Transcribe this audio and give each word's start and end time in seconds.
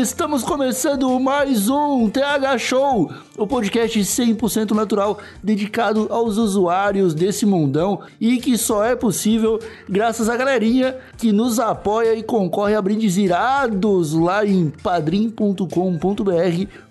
Estamos 0.00 0.44
começando 0.44 1.18
mais 1.18 1.68
um 1.68 2.08
TH 2.08 2.56
Show, 2.58 3.12
o 3.36 3.48
podcast 3.48 3.98
100% 3.98 4.70
natural 4.70 5.18
dedicado 5.42 6.06
aos 6.08 6.36
usuários 6.36 7.14
desse 7.14 7.44
mundão 7.44 8.02
e 8.20 8.38
que 8.38 8.56
só 8.56 8.84
é 8.84 8.94
possível 8.94 9.58
graças 9.88 10.28
à 10.28 10.36
galerinha 10.36 10.96
que 11.16 11.32
nos 11.32 11.58
apoia 11.58 12.14
e 12.14 12.22
concorre 12.22 12.76
a 12.76 12.82
brindes 12.82 13.16
irados 13.16 14.12
lá 14.12 14.46
em 14.46 14.70
padrim.com.br 14.70 15.66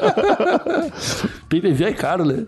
pay-per-view 1.47 1.88
é 1.88 1.94
caro, 1.94 2.25
né? 2.25 2.47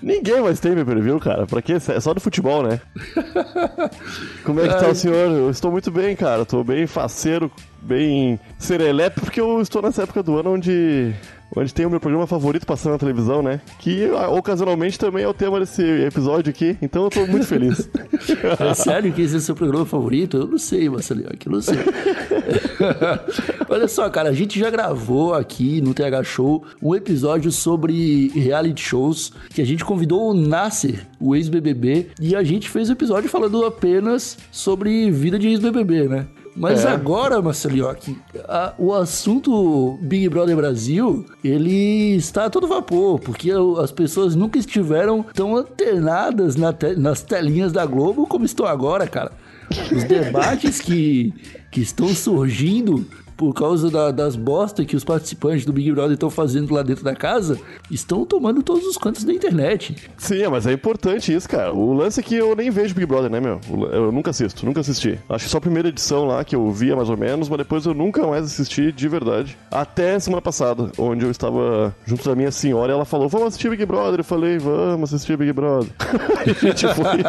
Ninguém 0.00 0.40
mais 0.40 0.60
tem 0.60 0.76
pay-per-view, 0.76 1.18
cara. 1.18 1.44
Pra 1.44 1.60
quê? 1.60 1.72
É 1.72 1.98
só 1.98 2.14
do 2.14 2.20
futebol, 2.20 2.62
né? 2.62 2.80
Como 4.44 4.60
é 4.60 4.68
que 4.68 4.78
tá 4.78 4.88
o 4.88 4.94
senhor? 4.94 5.28
Eu 5.28 5.50
estou 5.50 5.72
muito 5.72 5.90
bem, 5.90 6.14
cara. 6.14 6.42
Estou 6.42 6.62
bem 6.62 6.86
faceiro, 6.86 7.50
bem 7.82 8.38
serelepe, 8.60 9.20
porque 9.20 9.40
eu 9.40 9.60
estou 9.60 9.82
nessa 9.82 10.04
época 10.04 10.22
do 10.22 10.38
ano 10.38 10.52
onde 10.52 11.12
onde 11.56 11.72
tem 11.72 11.86
o 11.86 11.90
meu 11.90 12.00
programa 12.00 12.26
favorito 12.26 12.66
passando 12.66 12.92
na 12.92 12.98
televisão, 12.98 13.42
né? 13.42 13.60
Que 13.78 14.10
ocasionalmente 14.10 14.98
também 14.98 15.24
é 15.24 15.28
o 15.28 15.34
tema 15.34 15.60
desse 15.60 15.82
episódio 15.82 16.50
aqui, 16.50 16.76
então 16.82 17.04
eu 17.04 17.10
tô 17.10 17.26
muito 17.26 17.46
feliz. 17.46 17.88
É 18.58 18.74
sério 18.74 19.12
que 19.12 19.22
esse 19.22 19.34
é 19.34 19.38
o 19.38 19.40
seu 19.40 19.54
programa 19.54 19.84
favorito? 19.84 20.36
Eu 20.36 20.46
não 20.46 20.58
sei, 20.58 20.88
Marcelinho, 20.88 21.28
eu 21.28 21.52
não 21.52 21.60
sei. 21.60 21.76
Olha 23.68 23.88
só, 23.88 24.08
cara, 24.10 24.28
a 24.28 24.32
gente 24.32 24.58
já 24.58 24.70
gravou 24.70 25.34
aqui 25.34 25.80
no 25.80 25.94
TH 25.94 26.22
Show 26.24 26.64
um 26.82 26.94
episódio 26.94 27.50
sobre 27.50 28.28
reality 28.34 28.82
shows 28.82 29.32
que 29.50 29.60
a 29.62 29.66
gente 29.66 29.84
convidou 29.84 30.30
o 30.30 30.34
Nasser, 30.34 31.06
o 31.20 31.34
ex-BBB, 31.34 32.08
e 32.20 32.34
a 32.36 32.42
gente 32.42 32.68
fez 32.68 32.88
o 32.88 32.92
episódio 32.92 33.28
falando 33.28 33.64
apenas 33.64 34.36
sobre 34.50 35.10
vida 35.10 35.38
de 35.38 35.48
ex-BBB, 35.48 36.08
né? 36.08 36.26
Mas 36.56 36.84
É. 36.84 36.88
agora, 36.88 37.42
Marcelioque, 37.42 38.16
o 38.78 38.92
assunto 38.94 39.98
Big 40.02 40.28
Brother 40.28 40.54
Brasil, 40.54 41.26
ele 41.42 42.14
está 42.14 42.44
a 42.44 42.50
todo 42.50 42.68
vapor, 42.68 43.18
porque 43.18 43.50
as 43.82 43.90
pessoas 43.90 44.36
nunca 44.36 44.56
estiveram 44.56 45.24
tão 45.34 45.56
antenadas 45.56 46.54
na 46.54 46.72
te- 46.72 46.94
nas 46.94 47.22
telinhas 47.22 47.72
da 47.72 47.84
Globo 47.84 48.24
como 48.28 48.44
estão 48.44 48.66
agora, 48.66 49.04
cara. 49.08 49.32
Os 49.94 50.04
debates 50.04 50.80
que, 50.80 51.32
que 51.70 51.80
estão 51.80 52.08
surgindo 52.08 53.06
por 53.36 53.52
causa 53.52 53.90
da- 53.90 54.10
das 54.10 54.36
bostas 54.36 54.86
que 54.86 54.96
os 54.96 55.04
participantes 55.04 55.64
do 55.64 55.72
Big 55.72 55.90
Brother 55.92 56.12
estão 56.14 56.30
fazendo 56.30 56.72
lá 56.72 56.82
dentro 56.82 57.04
da 57.04 57.14
casa, 57.14 57.58
estão 57.90 58.24
tomando 58.24 58.62
todos 58.62 58.84
os 58.86 58.96
cantos 58.96 59.24
da 59.24 59.32
internet. 59.32 59.96
Sim, 60.16 60.46
mas 60.50 60.66
é 60.66 60.72
importante 60.72 61.34
isso, 61.34 61.48
cara. 61.48 61.72
O 61.74 61.92
lance 61.92 62.20
é 62.20 62.22
que 62.22 62.34
eu 62.34 62.54
nem 62.54 62.70
vejo 62.70 62.94
Big 62.94 63.06
Brother, 63.06 63.30
né, 63.30 63.40
meu? 63.40 63.60
Eu 63.92 64.12
nunca 64.12 64.30
assisto, 64.30 64.64
nunca 64.64 64.80
assisti. 64.80 65.18
Acho 65.28 65.44
que 65.44 65.50
só 65.50 65.58
a 65.58 65.60
primeira 65.60 65.88
edição 65.88 66.24
lá 66.24 66.44
que 66.44 66.54
eu 66.56 66.70
via 66.70 66.94
mais 66.96 67.10
ou 67.10 67.16
menos, 67.16 67.48
mas 67.48 67.58
depois 67.58 67.84
eu 67.86 67.94
nunca 67.94 68.26
mais 68.26 68.44
assisti 68.44 68.92
de 68.92 69.08
verdade. 69.08 69.56
Até 69.70 70.18
semana 70.18 70.40
passada, 70.42 70.90
onde 70.98 71.24
eu 71.24 71.30
estava 71.30 71.94
junto 72.06 72.24
da 72.28 72.34
minha 72.34 72.50
senhora 72.50 72.92
e 72.92 72.94
ela 72.94 73.04
falou: 73.04 73.28
Vamos 73.28 73.48
assistir 73.48 73.70
Big 73.70 73.84
Brother. 73.84 74.20
Eu 74.20 74.24
falei: 74.24 74.58
Vamos 74.58 75.12
assistir 75.12 75.36
Big 75.36 75.52
Brother. 75.52 75.90
Aí 76.38 76.50
a 76.56 76.66
gente 76.66 76.86
foi. 76.94 77.20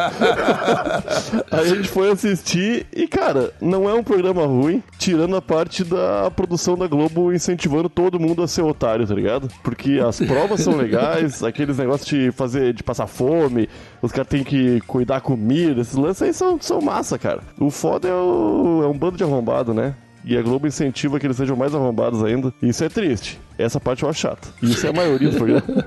Aí 1.50 1.60
a 1.72 1.74
gente 1.74 1.88
foi 1.88 2.10
assistir 2.10 2.86
e, 2.94 3.06
cara, 3.06 3.52
não 3.60 3.88
é 3.88 3.94
um 3.94 4.02
programa 4.02 4.46
ruim, 4.46 4.82
tirando 4.98 5.36
a 5.36 5.42
parte 5.42 5.84
da 5.84 5.96
produção 6.30 6.76
da 6.76 6.86
Globo 6.86 7.32
incentivando 7.32 7.88
todo 7.88 8.20
mundo 8.20 8.42
a 8.42 8.48
ser 8.48 8.62
otário, 8.62 9.06
tá 9.06 9.14
ligado? 9.14 9.48
Porque 9.62 9.98
as 9.98 10.18
provas 10.20 10.60
são 10.60 10.76
legais, 10.76 11.42
aqueles 11.42 11.78
negócios 11.78 12.08
de 12.08 12.30
fazer, 12.32 12.72
de 12.72 12.82
passar 12.82 13.06
fome, 13.06 13.68
os 14.00 14.12
caras 14.12 14.28
têm 14.28 14.44
que 14.44 14.80
cuidar 14.82 15.16
da 15.16 15.20
comida, 15.20 15.80
esses 15.80 15.94
lances 15.94 16.22
aí 16.22 16.34
são, 16.34 16.58
são 16.60 16.80
massa, 16.80 17.18
cara. 17.18 17.40
O 17.58 17.70
foda 17.70 18.08
é, 18.08 18.12
o- 18.12 18.82
é 18.84 18.86
um 18.86 18.98
bando 18.98 19.16
de 19.16 19.24
arrombado, 19.24 19.72
né? 19.72 19.94
E 20.24 20.36
a 20.36 20.42
Globo 20.42 20.66
incentiva 20.66 21.20
que 21.20 21.26
eles 21.26 21.36
sejam 21.36 21.54
mais 21.54 21.72
arrombados 21.72 22.24
ainda. 22.24 22.52
Isso 22.60 22.82
é 22.82 22.88
triste. 22.88 23.38
Essa 23.56 23.78
parte 23.78 24.02
eu 24.02 24.10
acho 24.10 24.20
chata. 24.22 24.48
Isso 24.60 24.84
é 24.84 24.90
a 24.90 24.92
maioria 24.92 25.30
do 25.30 25.36
programa. 25.36 25.62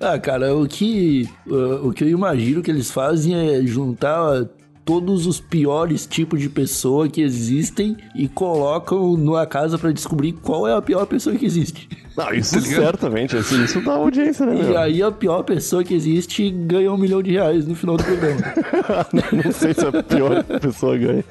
ah, 0.00 0.18
cara, 0.18 0.54
o 0.56 0.66
que, 0.66 1.28
uh, 1.46 1.88
o 1.88 1.92
que 1.92 2.04
eu 2.04 2.08
imagino 2.08 2.62
que 2.62 2.70
eles 2.70 2.90
fazem 2.90 3.34
é 3.54 3.62
juntar 3.64 4.46
todos 4.90 5.24
os 5.24 5.38
piores 5.38 6.04
tipos 6.04 6.40
de 6.40 6.48
pessoa 6.48 7.08
que 7.08 7.20
existem 7.22 7.96
e 8.12 8.26
colocam 8.26 9.16
numa 9.16 9.46
casa 9.46 9.78
pra 9.78 9.92
descobrir 9.92 10.32
qual 10.32 10.66
é 10.66 10.74
a 10.74 10.82
pior 10.82 11.06
pessoa 11.06 11.36
que 11.36 11.46
existe. 11.46 11.88
Não, 12.16 12.30
isso 12.34 12.60
certamente, 12.60 13.36
assim, 13.36 13.62
isso 13.62 13.80
dá 13.82 13.92
audiência, 13.92 14.44
né, 14.44 14.56
E 14.60 14.64
meu? 14.64 14.76
aí 14.78 15.00
a 15.00 15.12
pior 15.12 15.44
pessoa 15.44 15.84
que 15.84 15.94
existe 15.94 16.50
ganha 16.50 16.92
um 16.92 16.96
milhão 16.98 17.22
de 17.22 17.30
reais 17.30 17.68
no 17.68 17.76
final 17.76 17.96
do 17.96 18.02
programa. 18.02 18.40
Não 19.44 19.52
sei 19.52 19.74
se 19.74 19.86
a 19.86 20.02
pior 20.02 20.42
pessoa 20.42 20.98
ganha. 20.98 21.24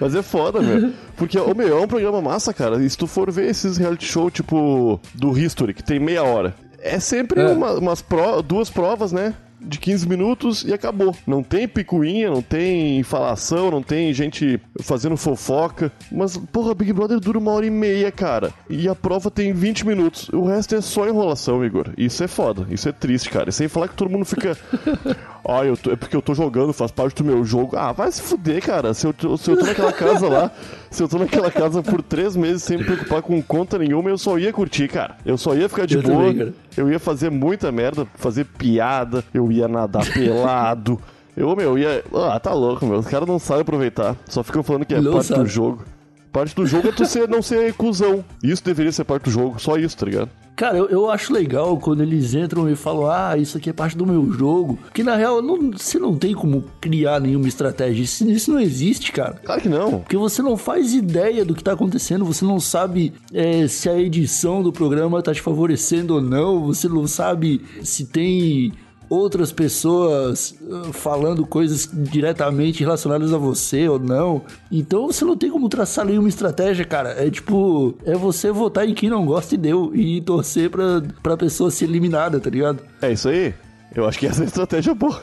Mas 0.00 0.14
é 0.14 0.22
foda, 0.22 0.62
meu. 0.62 0.90
Porque, 1.14 1.38
ô, 1.38 1.54
meu, 1.54 1.76
é 1.76 1.80
um 1.80 1.86
programa 1.86 2.22
massa, 2.22 2.54
cara. 2.54 2.82
E 2.82 2.88
se 2.88 2.96
tu 2.96 3.06
for 3.06 3.30
ver 3.30 3.50
esses 3.50 3.76
reality 3.76 4.06
show, 4.06 4.30
tipo, 4.30 4.98
do 5.14 5.38
History, 5.38 5.74
que 5.74 5.84
tem 5.84 6.00
meia 6.00 6.22
hora, 6.22 6.54
é 6.78 6.98
sempre 6.98 7.42
É. 7.42 7.46
uma- 7.48 7.74
umas 7.74 8.00
pro- 8.00 8.40
duas 8.42 8.70
provas, 8.70 9.12
né? 9.12 9.34
De 9.62 9.78
15 9.78 10.08
minutos 10.08 10.64
e 10.64 10.72
acabou. 10.72 11.14
Não 11.26 11.42
tem 11.42 11.66
picuinha, 11.68 12.30
não 12.30 12.42
tem 12.42 13.02
falação, 13.02 13.70
não 13.70 13.82
tem 13.82 14.12
gente 14.12 14.60
fazendo 14.80 15.16
fofoca. 15.16 15.90
Mas, 16.10 16.36
porra, 16.36 16.74
Big 16.74 16.92
Brother 16.92 17.18
dura 17.20 17.38
uma 17.38 17.52
hora 17.52 17.64
e 17.66 17.70
meia, 17.70 18.10
cara. 18.10 18.52
E 18.68 18.88
a 18.88 18.94
prova 18.94 19.30
tem 19.30 19.52
20 19.52 19.86
minutos. 19.86 20.28
O 20.30 20.44
resto 20.44 20.74
é 20.74 20.80
só 20.80 21.06
enrolação, 21.08 21.64
Igor. 21.64 21.90
Isso 21.96 22.22
é 22.24 22.28
foda. 22.28 22.66
Isso 22.70 22.88
é 22.88 22.92
triste, 22.92 23.30
cara. 23.30 23.50
E 23.50 23.52
sem 23.52 23.68
falar 23.68 23.88
que 23.88 23.94
todo 23.96 24.10
mundo 24.10 24.24
fica. 24.24 24.56
Ah, 25.44 25.64
eu 25.64 25.76
tô- 25.76 25.90
é 25.90 25.96
porque 25.96 26.14
eu 26.14 26.22
tô 26.22 26.34
jogando, 26.36 26.72
faz 26.72 26.92
parte 26.92 27.16
do 27.16 27.24
meu 27.24 27.44
jogo. 27.44 27.76
Ah, 27.76 27.90
vai 27.90 28.12
se 28.12 28.22
fuder, 28.22 28.62
cara. 28.64 28.94
Se 28.94 29.08
eu, 29.08 29.12
se 29.36 29.50
eu 29.50 29.56
tô 29.58 29.66
naquela 29.66 29.92
casa 29.92 30.28
lá, 30.28 30.52
Se 30.92 31.02
eu 31.02 31.08
tô 31.08 31.18
naquela 31.18 31.50
casa 31.50 31.82
por 31.82 32.02
três 32.02 32.36
meses 32.36 32.62
sem 32.62 32.76
me 32.78 32.84
preocupar 32.84 33.22
com 33.22 33.42
conta 33.42 33.78
nenhuma, 33.78 34.10
eu 34.10 34.18
só 34.18 34.38
ia 34.38 34.52
curtir, 34.52 34.88
cara. 34.88 35.16
Eu 35.24 35.36
só 35.38 35.54
ia 35.54 35.68
ficar 35.68 35.86
de 35.86 35.96
Eu 35.96 36.02
boa. 36.02 36.26
também. 36.32 36.54
Eu 36.76 36.90
ia 36.90 36.98
fazer 36.98 37.30
muita 37.30 37.72
merda, 37.72 38.06
fazer 38.14 38.44
piada, 38.44 39.24
eu 39.32 39.50
ia 39.50 39.66
nadar 39.66 40.04
pelado. 40.12 41.00
Eu, 41.36 41.56
meu, 41.56 41.78
ia. 41.78 42.04
Ah, 42.14 42.38
tá 42.38 42.52
louco, 42.52 42.84
meu. 42.86 42.98
Os 42.98 43.06
caras 43.06 43.26
não 43.26 43.38
sabem 43.38 43.62
aproveitar. 43.62 44.14
Só 44.28 44.42
ficam 44.42 44.62
falando 44.62 44.84
que 44.84 44.94
é 44.94 45.00
Não 45.00 45.12
parte 45.14 45.28
sabe. 45.28 45.40
do 45.40 45.46
jogo. 45.46 45.82
Parte 46.32 46.54
do 46.56 46.66
jogo 46.66 46.88
é 46.88 46.92
tu 46.92 47.04
ser, 47.04 47.28
não 47.28 47.42
ser 47.42 47.74
cuzão. 47.74 48.24
Isso 48.42 48.64
deveria 48.64 48.90
ser 48.90 49.04
parte 49.04 49.24
do 49.24 49.30
jogo. 49.30 49.60
Só 49.60 49.76
isso, 49.76 49.96
tá 49.96 50.06
ligado? 50.06 50.30
Cara, 50.56 50.76
eu, 50.78 50.88
eu 50.88 51.10
acho 51.10 51.32
legal 51.32 51.76
quando 51.78 52.02
eles 52.02 52.34
entram 52.34 52.68
e 52.70 52.76
falam, 52.76 53.06
ah, 53.10 53.36
isso 53.36 53.56
aqui 53.58 53.70
é 53.70 53.72
parte 53.72 53.96
do 53.96 54.06
meu 54.06 54.30
jogo. 54.32 54.78
Porque 54.84 55.02
na 55.02 55.16
real, 55.16 55.40
não- 55.42 55.72
você 55.72 55.98
não 55.98 56.14
tem 56.16 56.34
como 56.34 56.64
criar 56.80 57.20
nenhuma 57.20 57.48
estratégia. 57.48 58.02
Isso, 58.02 58.28
isso 58.30 58.52
não 58.52 58.60
existe, 58.60 59.12
cara. 59.12 59.40
Claro 59.44 59.60
que 59.60 59.68
não. 59.68 60.00
Porque 60.00 60.16
você 60.16 60.40
não 60.42 60.56
faz 60.56 60.92
ideia 60.94 61.44
do 61.44 61.54
que 61.54 61.64
tá 61.64 61.72
acontecendo, 61.72 62.24
você 62.24 62.44
não 62.44 62.60
sabe 62.60 63.12
é, 63.32 63.66
se 63.66 63.88
a 63.88 63.98
edição 63.98 64.62
do 64.62 64.72
programa 64.72 65.22
tá 65.22 65.32
te 65.34 65.40
favorecendo 65.42 66.14
ou 66.14 66.20
não, 66.20 66.64
você 66.66 66.86
não 66.88 67.06
sabe 67.06 67.62
se 67.82 68.06
tem 68.06 68.72
outras 69.12 69.52
pessoas 69.52 70.54
ah, 70.70 70.92
falando 70.92 71.44
coisas 71.46 71.88
diretamente 71.92 72.80
relacionadas 72.80 73.32
a 73.32 73.38
você 73.38 73.86
ou 73.86 73.98
não. 73.98 74.42
Então 74.70 75.06
você 75.06 75.24
não 75.24 75.36
tem 75.36 75.50
como 75.50 75.68
traçar 75.68 76.06
nenhuma 76.06 76.28
estratégia, 76.28 76.84
cara. 76.84 77.10
É 77.10 77.30
tipo, 77.30 77.94
é 78.04 78.14
você 78.14 78.50
votar 78.50 78.88
em 78.88 78.94
quem 78.94 79.10
não 79.10 79.26
gosta 79.26 79.54
e 79.54 79.58
deu, 79.58 79.94
e 79.94 80.20
torcer 80.22 80.70
pra, 80.70 81.02
pra 81.22 81.36
pessoa 81.36 81.70
ser 81.70 81.84
eliminada, 81.84 82.40
tá 82.40 82.48
ligado? 82.48 82.82
É 83.02 83.12
isso 83.12 83.28
aí. 83.28 83.54
Eu 83.94 84.08
acho 84.08 84.18
que 84.18 84.26
essa 84.26 84.40
é 84.40 84.44
a 84.44 84.46
estratégia 84.46 84.94
boa. 84.94 85.22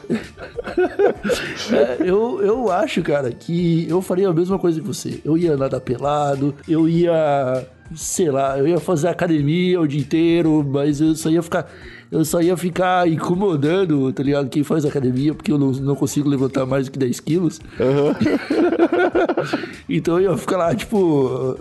É, 1.72 1.96
eu, 2.00 2.40
eu 2.40 2.70
acho, 2.70 3.02
cara, 3.02 3.30
que 3.32 3.86
eu 3.88 4.00
faria 4.00 4.28
a 4.28 4.32
mesma 4.32 4.58
coisa 4.58 4.80
que 4.80 4.86
você. 4.86 5.20
Eu 5.24 5.36
ia 5.36 5.56
nadar 5.56 5.80
pelado, 5.80 6.54
eu 6.68 6.88
ia, 6.88 7.66
sei 7.94 8.30
lá, 8.30 8.56
eu 8.58 8.68
ia 8.68 8.78
fazer 8.78 9.08
academia 9.08 9.80
o 9.80 9.88
dia 9.88 10.00
inteiro, 10.00 10.64
mas 10.64 11.00
eu 11.00 11.14
só 11.16 11.28
ia 11.28 11.42
ficar. 11.42 11.68
Eu 12.10 12.24
só 12.24 12.42
ia 12.42 12.56
ficar 12.56 13.08
incomodando, 13.08 14.12
tá 14.12 14.22
ligado? 14.22 14.48
Quem 14.48 14.64
faz 14.64 14.84
academia, 14.84 15.32
porque 15.32 15.52
eu 15.52 15.58
não, 15.58 15.70
não 15.70 15.94
consigo 15.94 16.28
levantar 16.28 16.66
mais 16.66 16.86
do 16.86 16.92
que 16.92 16.98
10 16.98 17.20
quilos. 17.20 17.60
então 19.88 20.20
eu 20.20 20.32
ia 20.32 20.36
ficar 20.36 20.56
lá, 20.56 20.74
tipo, 20.74 21.56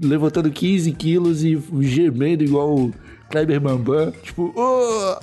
levantando 0.00 0.50
15 0.50 0.92
quilos 0.92 1.42
e 1.42 1.58
gemendo 1.80 2.44
igual 2.44 2.74
o 2.74 2.92
Kleber 3.30 3.58
Bambam. 3.58 4.12
Tipo, 4.22 4.52
"Oh!" 4.54 5.16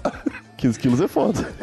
15 0.57 0.79
quilos 0.79 1.01
é 1.01 1.07
foda. 1.07 1.47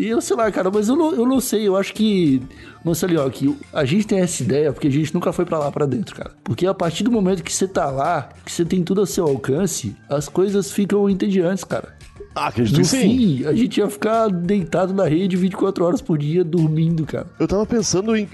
E 0.00 0.08
eu 0.08 0.22
sei 0.22 0.34
lá, 0.34 0.50
cara, 0.50 0.70
mas 0.70 0.88
eu 0.88 0.96
não, 0.96 1.12
eu 1.12 1.26
não 1.26 1.40
sei, 1.40 1.68
eu 1.68 1.76
acho 1.76 1.92
que. 1.92 2.42
Nossa, 2.82 3.04
ali, 3.04 3.18
ó, 3.18 3.28
que 3.28 3.54
a 3.70 3.84
gente 3.84 4.06
tem 4.06 4.20
essa 4.20 4.42
ideia 4.42 4.72
porque 4.72 4.88
a 4.88 4.90
gente 4.90 5.12
nunca 5.12 5.30
foi 5.30 5.44
pra 5.44 5.58
lá 5.58 5.70
pra 5.70 5.84
dentro, 5.84 6.16
cara. 6.16 6.30
Porque 6.42 6.66
a 6.66 6.72
partir 6.72 7.04
do 7.04 7.12
momento 7.12 7.44
que 7.44 7.52
você 7.52 7.68
tá 7.68 7.90
lá, 7.90 8.30
que 8.42 8.50
você 8.50 8.64
tem 8.64 8.82
tudo 8.82 9.02
a 9.02 9.06
seu 9.06 9.26
alcance, 9.26 9.94
as 10.08 10.26
coisas 10.26 10.72
ficam 10.72 11.10
entediantes, 11.10 11.64
cara. 11.64 11.99
Ah, 12.34 12.46
acredito 12.48 12.76
No 12.76 12.82
que 12.82 12.88
sim. 12.88 13.00
fim, 13.00 13.44
a 13.44 13.52
gente 13.52 13.78
ia 13.78 13.88
ficar 13.88 14.28
deitado 14.28 14.94
na 14.94 15.04
rede 15.06 15.36
24 15.36 15.84
horas 15.84 16.00
por 16.00 16.16
dia, 16.18 16.44
dormindo, 16.44 17.04
cara. 17.04 17.26
Eu 17.38 17.48
tava 17.48 17.66
pensando 17.66 18.16
em. 18.16 18.28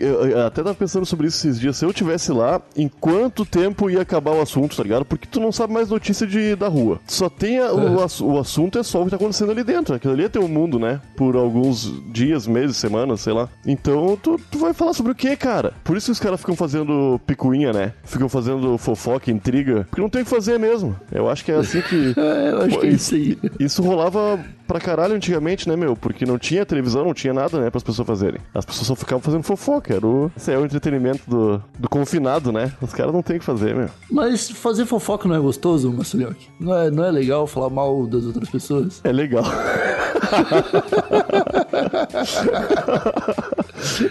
até 0.47 0.63
tava 0.63 0.75
pensando 0.75 1.07
sobre 1.07 1.27
isso 1.29 1.39
esses 1.47 1.59
dias. 1.61 1.77
Se 1.77 1.85
eu 1.85 1.93
tivesse 1.93 2.31
lá, 2.33 2.61
em 2.77 2.89
quanto 2.89 3.45
tempo 3.45 3.89
ia 3.89 4.03
acabar 4.03 4.33
o 4.33 4.41
assunto, 4.41 4.77
tá 4.77 4.83
ligado? 4.83 5.05
Porque 5.05 5.27
tu 5.31 5.41
não 5.41 5.51
sabe 5.51 5.73
mais 5.73 5.89
notícia 5.89 6.27
de, 6.27 6.55
da 6.57 6.69
rua. 6.69 7.01
Só 7.07 7.29
tem 7.29 7.59
a- 7.59 7.73
o, 7.73 8.03
ass- 8.03 8.21
o 8.21 8.39
assunto 8.39 8.79
é 8.79 8.83
só 8.83 9.01
o 9.01 9.05
que 9.05 9.11
tá 9.11 9.17
acontecendo 9.17 9.51
ali 9.51 9.65
dentro. 9.65 9.95
Aquilo 9.95 10.13
ali 10.13 10.25
é 10.25 10.29
teu 10.29 10.47
mundo, 10.47 10.79
né? 10.79 11.01
Por 11.17 11.35
alguns 11.37 11.93
dias, 12.13 12.47
meses, 12.47 12.77
semanas, 12.77 13.21
sei 13.21 13.33
lá. 13.33 13.49
Então 13.67 14.19
tu, 14.23 14.39
tu 14.51 14.59
vai 14.59 14.73
falar 14.75 14.93
sobre 14.93 15.13
o 15.13 15.15
que, 15.15 15.35
cara? 15.37 15.73
Por 15.85 15.97
isso 15.97 16.07
que 16.07 16.13
os 16.13 16.21
caras 16.21 16.41
ficam 16.41 16.55
fazendo 16.55 17.21
picuinha, 17.27 17.73
né? 17.73 17.93
Ficam 18.05 18.29
fazendo 18.29 18.77
fofoca, 18.79 19.31
intriga. 19.31 19.87
Porque 19.89 20.03
não 20.03 20.11
tem 20.11 20.23
o 20.23 20.25
que 20.25 20.31
fazer 20.31 20.59
mesmo. 20.59 20.95
Eu 21.11 21.29
acho 21.31 21.45
que 21.45 21.51
é 21.53 21.57
assim 21.57 21.81
que. 21.81 22.15
É, 22.27 22.51
eu 22.53 22.61
acho 22.63 22.79
que 22.81 22.87
é 22.87 22.91
isso 22.91 23.15
aí. 23.15 23.39
Isso 23.61 23.83
rolava 23.87 24.39
pra 24.67 24.81
caralho 24.81 25.15
antigamente, 25.15 25.69
né, 25.69 25.77
meu? 25.77 25.97
Porque 25.97 26.27
não 26.27 26.39
tinha 26.39 26.67
televisão, 26.67 27.05
não 27.05 27.15
tinha 27.15 27.33
nada, 27.33 27.61
né, 27.61 27.71
pras 27.71 27.83
pessoas 27.83 28.07
fazerem. 28.07 28.41
As 28.55 28.65
pessoas 28.65 28.87
só 28.87 28.95
ficavam 28.95 29.23
fazendo 29.23 29.43
fofoca. 29.43 29.95
Era 29.95 30.07
o... 30.07 30.31
Esse 30.37 30.53
é 30.53 30.59
o 30.59 30.65
entretenimento 30.65 31.23
do, 31.29 31.63
do 31.79 31.89
confinado, 31.89 32.53
né? 32.53 32.73
Os 32.81 32.93
caras 32.93 33.13
não 33.13 33.23
tem 33.23 33.37
o 33.37 33.39
que 33.41 33.45
fazer, 33.45 33.75
meu. 33.75 33.89
Mas 34.11 34.51
fazer 34.51 34.87
fofoca 34.87 35.29
não 35.29 35.37
é 35.37 35.39
gostoso, 35.39 35.93
Marcelioque? 35.93 36.49
Não 36.61 36.75
é, 36.75 36.91
não 36.91 37.05
é 37.05 37.11
legal 37.11 37.47
falar 37.47 37.71
mal 37.71 38.07
das 38.07 38.25
outras 38.25 38.49
pessoas? 38.49 39.01
É 39.05 39.13
legal. 39.13 39.45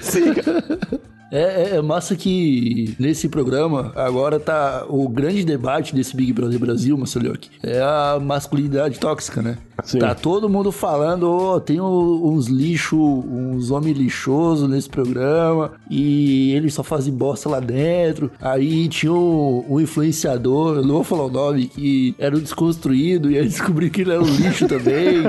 Sim, 0.02 0.34
cara. 0.34 0.64
É, 1.32 1.42
é- 1.42 1.76
é 1.78 1.82
massa 1.82 2.16
que 2.16 2.96
nesse 3.00 3.28
programa 3.28 3.92
agora 3.96 4.40
tá 4.40 4.86
o 4.88 5.08
grande 5.10 5.44
debate 5.44 5.94
desse 5.96 6.16
Big 6.16 6.32
Brother 6.32 6.60
Brasil, 6.60 6.98
Marcelioque, 6.98 7.50
é 7.64 7.80
a 7.82 8.20
masculinidade 8.22 9.00
tóxica, 9.00 9.42
né? 9.42 9.58
Sim. 9.84 10.00
Tá 10.00 10.16
todo 10.16 10.48
mundo 10.48 10.72
falando, 10.72 11.30
ó, 11.30 11.60
tem 11.60 11.82
uns 11.82 12.48
lixo, 12.48 12.98
uns 12.98 13.72
homens 13.72 13.98
lixosos 13.98 14.70
nesse 14.70 14.90
programa 14.90 15.74
e 15.90 16.54
eles 16.54 16.74
só 16.74 16.82
fazem 16.84 17.14
bosta 17.14 17.50
lá 17.50 17.60
dentro. 17.60 18.32
Aí 18.40 18.88
tinha 18.88 19.12
um, 19.12 19.66
um 19.70 19.80
influenciador, 19.82 20.78
eu 20.78 20.84
não 20.84 20.96
vou 20.96 21.04
falar 21.04 21.26
o 21.26 21.32
nome, 21.32 21.68
que 21.68 22.16
era 22.18 22.36
um 22.38 22.40
desconstruído 22.40 23.30
e 23.30 23.38
aí 23.38 23.46
descobri 23.46 23.90
que 23.90 24.02
ele 24.02 24.12
era 24.12 24.22
um 24.22 24.26
lixo 24.26 24.68
também. 24.68 25.24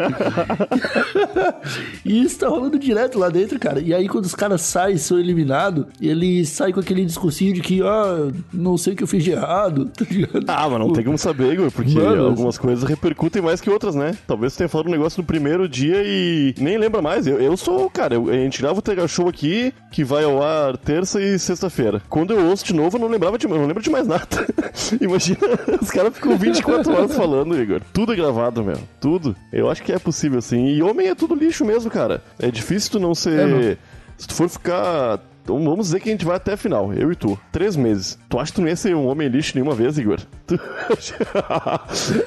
E 2.05 2.23
isso 2.23 2.39
tá 2.39 2.49
rolando 2.49 2.79
direto 2.79 3.19
lá 3.19 3.29
dentro, 3.29 3.59
cara. 3.59 3.81
E 3.81 3.93
aí, 3.93 4.09
quando 4.09 4.25
os 4.25 4.35
caras 4.35 4.61
saem 4.63 4.97
e 4.97 4.99
são 4.99 5.19
eliminados, 5.19 5.86
eles 6.01 6.49
saem 6.49 6.73
com 6.73 6.81
aquele 6.81 7.05
discursinho 7.05 7.55
de 7.55 7.61
que, 7.61 7.83
ah, 7.83 8.31
não 8.53 8.77
sei 8.77 8.93
o 8.93 8.97
que 8.97 9.03
eu 9.03 9.09
fiz 9.09 9.23
de 9.23 9.33
errado, 9.33 9.87
tá 9.97 10.05
ligado? 10.11 10.45
Ah, 10.49 10.69
mas 10.69 10.79
não 10.79 10.93
tem 10.93 11.05
como 11.05 11.19
saber, 11.19 11.53
Igor, 11.53 11.71
porque 11.71 11.95
Mano, 11.95 12.27
algumas 12.27 12.59
coisas 12.59 12.89
repercutem 12.89 13.43
mais 13.43 13.61
que 13.61 13.71
outras, 13.71 13.95
né? 13.95 14.17
Talvez 14.27 14.53
você 14.53 14.59
tenha 14.59 14.69
falado 14.69 14.89
um 14.89 14.93
negócio 14.93 15.21
no 15.21 15.27
primeiro 15.27 15.69
dia 15.69 16.03
e 16.05 16.55
nem 16.59 16.79
lembra 16.79 17.01
mais. 17.03 17.27
Eu, 17.27 17.41
eu 17.41 17.57
sou, 17.57 17.89
cara, 17.91 18.15
eu, 18.15 18.29
a 18.29 18.35
gente 18.35 18.61
grava 18.61 18.79
o 18.79 18.83
Tega 18.83 19.07
Show 19.07 19.29
aqui, 19.29 19.73
que 19.91 20.05
vai 20.05 20.25
ao 20.25 20.43
ar 20.43 20.77
terça 20.77 21.21
e 21.21 21.39
sexta-feira. 21.39 22.03
Quando 22.09 22.33
eu 22.33 22.47
ouço 22.47 22.65
de 22.65 22.75
novo, 22.75 22.97
eu 22.97 23.01
não 23.01 23.09
lembrava 23.09 23.39
de, 23.39 23.47
eu 23.47 23.51
não 23.51 23.67
lembro 23.67 23.83
de 23.83 23.91
mais 23.91 24.07
nada. 24.07 24.47
Imagina, 25.01 25.39
os 25.81 25.91
caras 25.91 26.15
ficam 26.15 26.37
24 26.37 26.93
horas 26.93 27.17
falando, 27.17 27.61
Igor. 27.61 27.81
Tudo 27.93 28.13
é 28.13 28.17
gravado, 28.17 28.63
meu. 28.63 28.79
Tudo. 29.01 29.37
Eu 29.53 29.71
acho 29.71 29.83
que 29.83 29.93
é 29.93 29.99
possível, 29.99 30.41
sim. 30.41 30.67
E 30.67 30.83
homem 30.83 31.09
é 31.09 31.15
tudo 31.15 31.35
lixo 31.35 31.65
mesmo, 31.65 31.91
cara. 31.91 32.23
É 32.39 32.51
difícil 32.51 32.93
tu 32.93 33.01
não 33.01 33.15
ser. 33.15 33.49
É. 33.49 33.77
Se 34.19 34.29
tu 34.29 34.35
for 34.35 34.49
ficar. 34.49 35.21
Então 35.47 35.63
vamos 35.63 35.87
dizer 35.87 36.01
que 36.01 36.09
a 36.09 36.13
gente 36.13 36.25
vai 36.25 36.35
até 36.35 36.55
a 36.55 36.57
final, 36.57 36.93
eu 36.93 37.13
e 37.13 37.15
tu. 37.15 37.39
Três 37.53 37.77
meses. 37.77 38.19
Tu 38.29 38.37
acha 38.37 38.51
que 38.51 38.57
tu 38.57 38.63
não 38.63 38.69
ia 38.69 38.75
ser 38.75 38.97
um 38.97 39.07
homem 39.07 39.29
lixo 39.29 39.53
nenhuma 39.55 39.77
vez, 39.77 39.97
Igor? 39.97 40.19
Tu- 40.45 40.59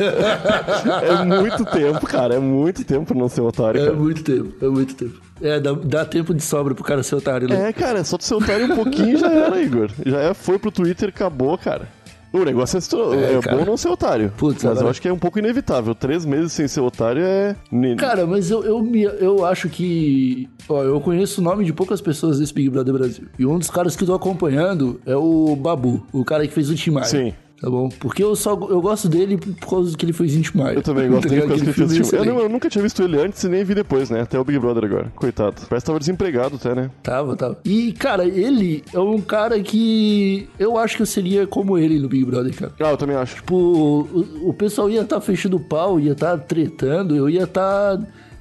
é 1.04 1.26
muito 1.26 1.66
tempo, 1.66 2.06
cara. 2.08 2.36
É 2.36 2.40
muito 2.40 2.84
tempo 2.86 3.08
pra 3.08 3.18
não 3.18 3.28
ser 3.28 3.42
otário, 3.42 3.82
É 3.82 3.86
cara. 3.88 3.98
muito 3.98 4.24
tempo, 4.24 4.54
é 4.66 4.70
muito 4.70 4.96
tempo. 4.96 5.20
É, 5.42 5.60
dá, 5.60 5.72
dá 5.74 6.06
tempo 6.06 6.34
de 6.34 6.42
sobra 6.42 6.74
pro 6.74 6.84
cara 6.84 7.02
ser 7.04 7.16
otário, 7.16 7.48
né? 7.48 7.70
É, 7.70 7.74
cara, 7.74 8.00
é 8.00 8.04
só 8.04 8.18
tu 8.18 8.24
ser 8.24 8.36
otário 8.36 8.72
um 8.72 8.76
pouquinho 8.76 9.16
e 9.16 9.18
já 9.18 9.30
era, 9.32 9.62
Igor. 9.62 9.90
Já 10.06 10.20
é, 10.20 10.34
foi 10.34 10.58
pro 10.60 10.72
Twitter, 10.72 11.10
acabou, 11.10 11.58
cara. 11.58 11.88
O 12.32 12.44
negócio 12.44 12.78
é, 12.78 12.80
estro- 12.80 13.14
É, 13.14 13.34
é 13.34 13.42
bom 13.58 13.66
não 13.66 13.76
ser 13.78 13.90
otário. 13.90 14.32
Putz, 14.38 14.64
mas 14.64 14.80
eu 14.82 14.90
acho 14.90 15.02
que 15.02 15.08
é 15.08 15.14
um 15.14 15.18
pouco 15.18 15.40
inevitável. 15.40 15.96
Três 15.96 16.26
meses 16.26 16.52
sem 16.52 16.68
ser 16.68 16.80
otário 16.82 17.22
é. 17.24 17.56
Cara, 17.98 18.26
mas 18.28 18.52
eu, 18.52 18.64
eu, 18.64 18.82
me- 18.82 19.04
eu 19.04 19.46
acho 19.46 19.68
que. 19.70 20.48
Ó, 20.68 20.84
eu 20.84 21.00
conheço 21.02 21.42
o 21.42 21.44
nome 21.44 21.66
de 21.66 21.74
poucas 21.74 22.00
pessoas 22.02 22.38
desse 22.40 22.54
Big 22.54 22.70
Brother 22.70 22.94
Brasil. 22.94 23.26
E 23.38 23.46
um 23.46 23.58
dos 23.58 23.70
caras 23.72 23.96
que 23.96 24.04
eu 24.04 24.08
tô 24.08 24.14
acompanhando 24.14 25.02
é 25.06 25.16
o 25.16 25.56
Babu, 25.56 26.06
o 26.14 26.24
cara 26.24 26.48
que 26.48 26.54
fez 26.54 26.70
o 26.70 26.76
Tim 26.76 26.92
Maia. 26.92 27.06
Sim. 27.06 27.34
Tá 27.62 27.70
bom? 27.70 27.90
Porque 28.00 28.24
eu 28.24 28.36
só 28.36 28.52
eu 28.70 28.82
gosto 28.82 29.10
dele 29.10 29.38
por 29.38 29.70
causa 29.70 29.98
que 29.98 30.06
ele 30.06 30.14
Tim 30.14 30.58
Maia. 30.58 30.76
Eu 30.76 30.82
também 30.82 31.10
gosto 31.10 31.24
Tá 31.28 31.30
dele 31.30 31.42
por 31.42 31.48
causa 31.50 31.64
que 31.64 31.70
ele 31.70 31.74
fez 31.74 32.08
filme. 32.10 32.28
Eu, 32.28 32.34
não- 32.34 32.42
eu 32.44 32.50
nunca 32.50 32.70
tinha 32.70 32.82
visto 32.82 33.04
ele 33.04 33.20
antes 33.20 33.44
e 33.44 33.50
nem 33.50 33.64
vi 33.64 33.76
depois, 33.76 34.10
né? 34.10 34.22
Até 34.22 34.40
o 34.40 34.44
Big 34.46 34.58
Brother 34.60 34.86
agora. 34.86 35.12
Coitado. 35.16 35.56
Parece 35.68 35.84
que 35.84 35.88
tava 35.88 36.00
desempregado 36.00 36.56
até, 36.56 36.74
né? 36.74 36.90
Tava, 37.04 37.36
tava. 37.36 37.58
E, 37.66 37.92
cara, 37.94 38.26
ele 38.26 38.84
é 38.94 39.00
um 39.00 39.20
cara 39.20 39.60
que 39.62 40.48
eu 40.58 40.78
acho 40.78 40.96
que 40.96 41.02
eu 41.02 41.06
seria 41.06 41.46
como 41.46 41.78
ele 41.78 42.00
no 42.00 42.08
Big 42.08 42.24
Brother, 42.26 42.56
cara. 42.56 42.72
Ah, 42.80 42.92
eu 42.92 42.98
também 42.98 43.16
acho. 43.18 43.36
Tipo, 43.36 43.56
o, 43.56 44.50
o 44.50 44.54
pessoal 44.54 44.90
ia 44.90 45.02
estar 45.02 45.20
fechando 45.20 45.58
o 45.58 45.60
pau, 45.60 46.00
ia 46.00 46.14
estar 46.14 46.38
tretando, 46.38 47.16
eu 47.16 47.30
ia 47.30 47.44
estar 47.44 48.00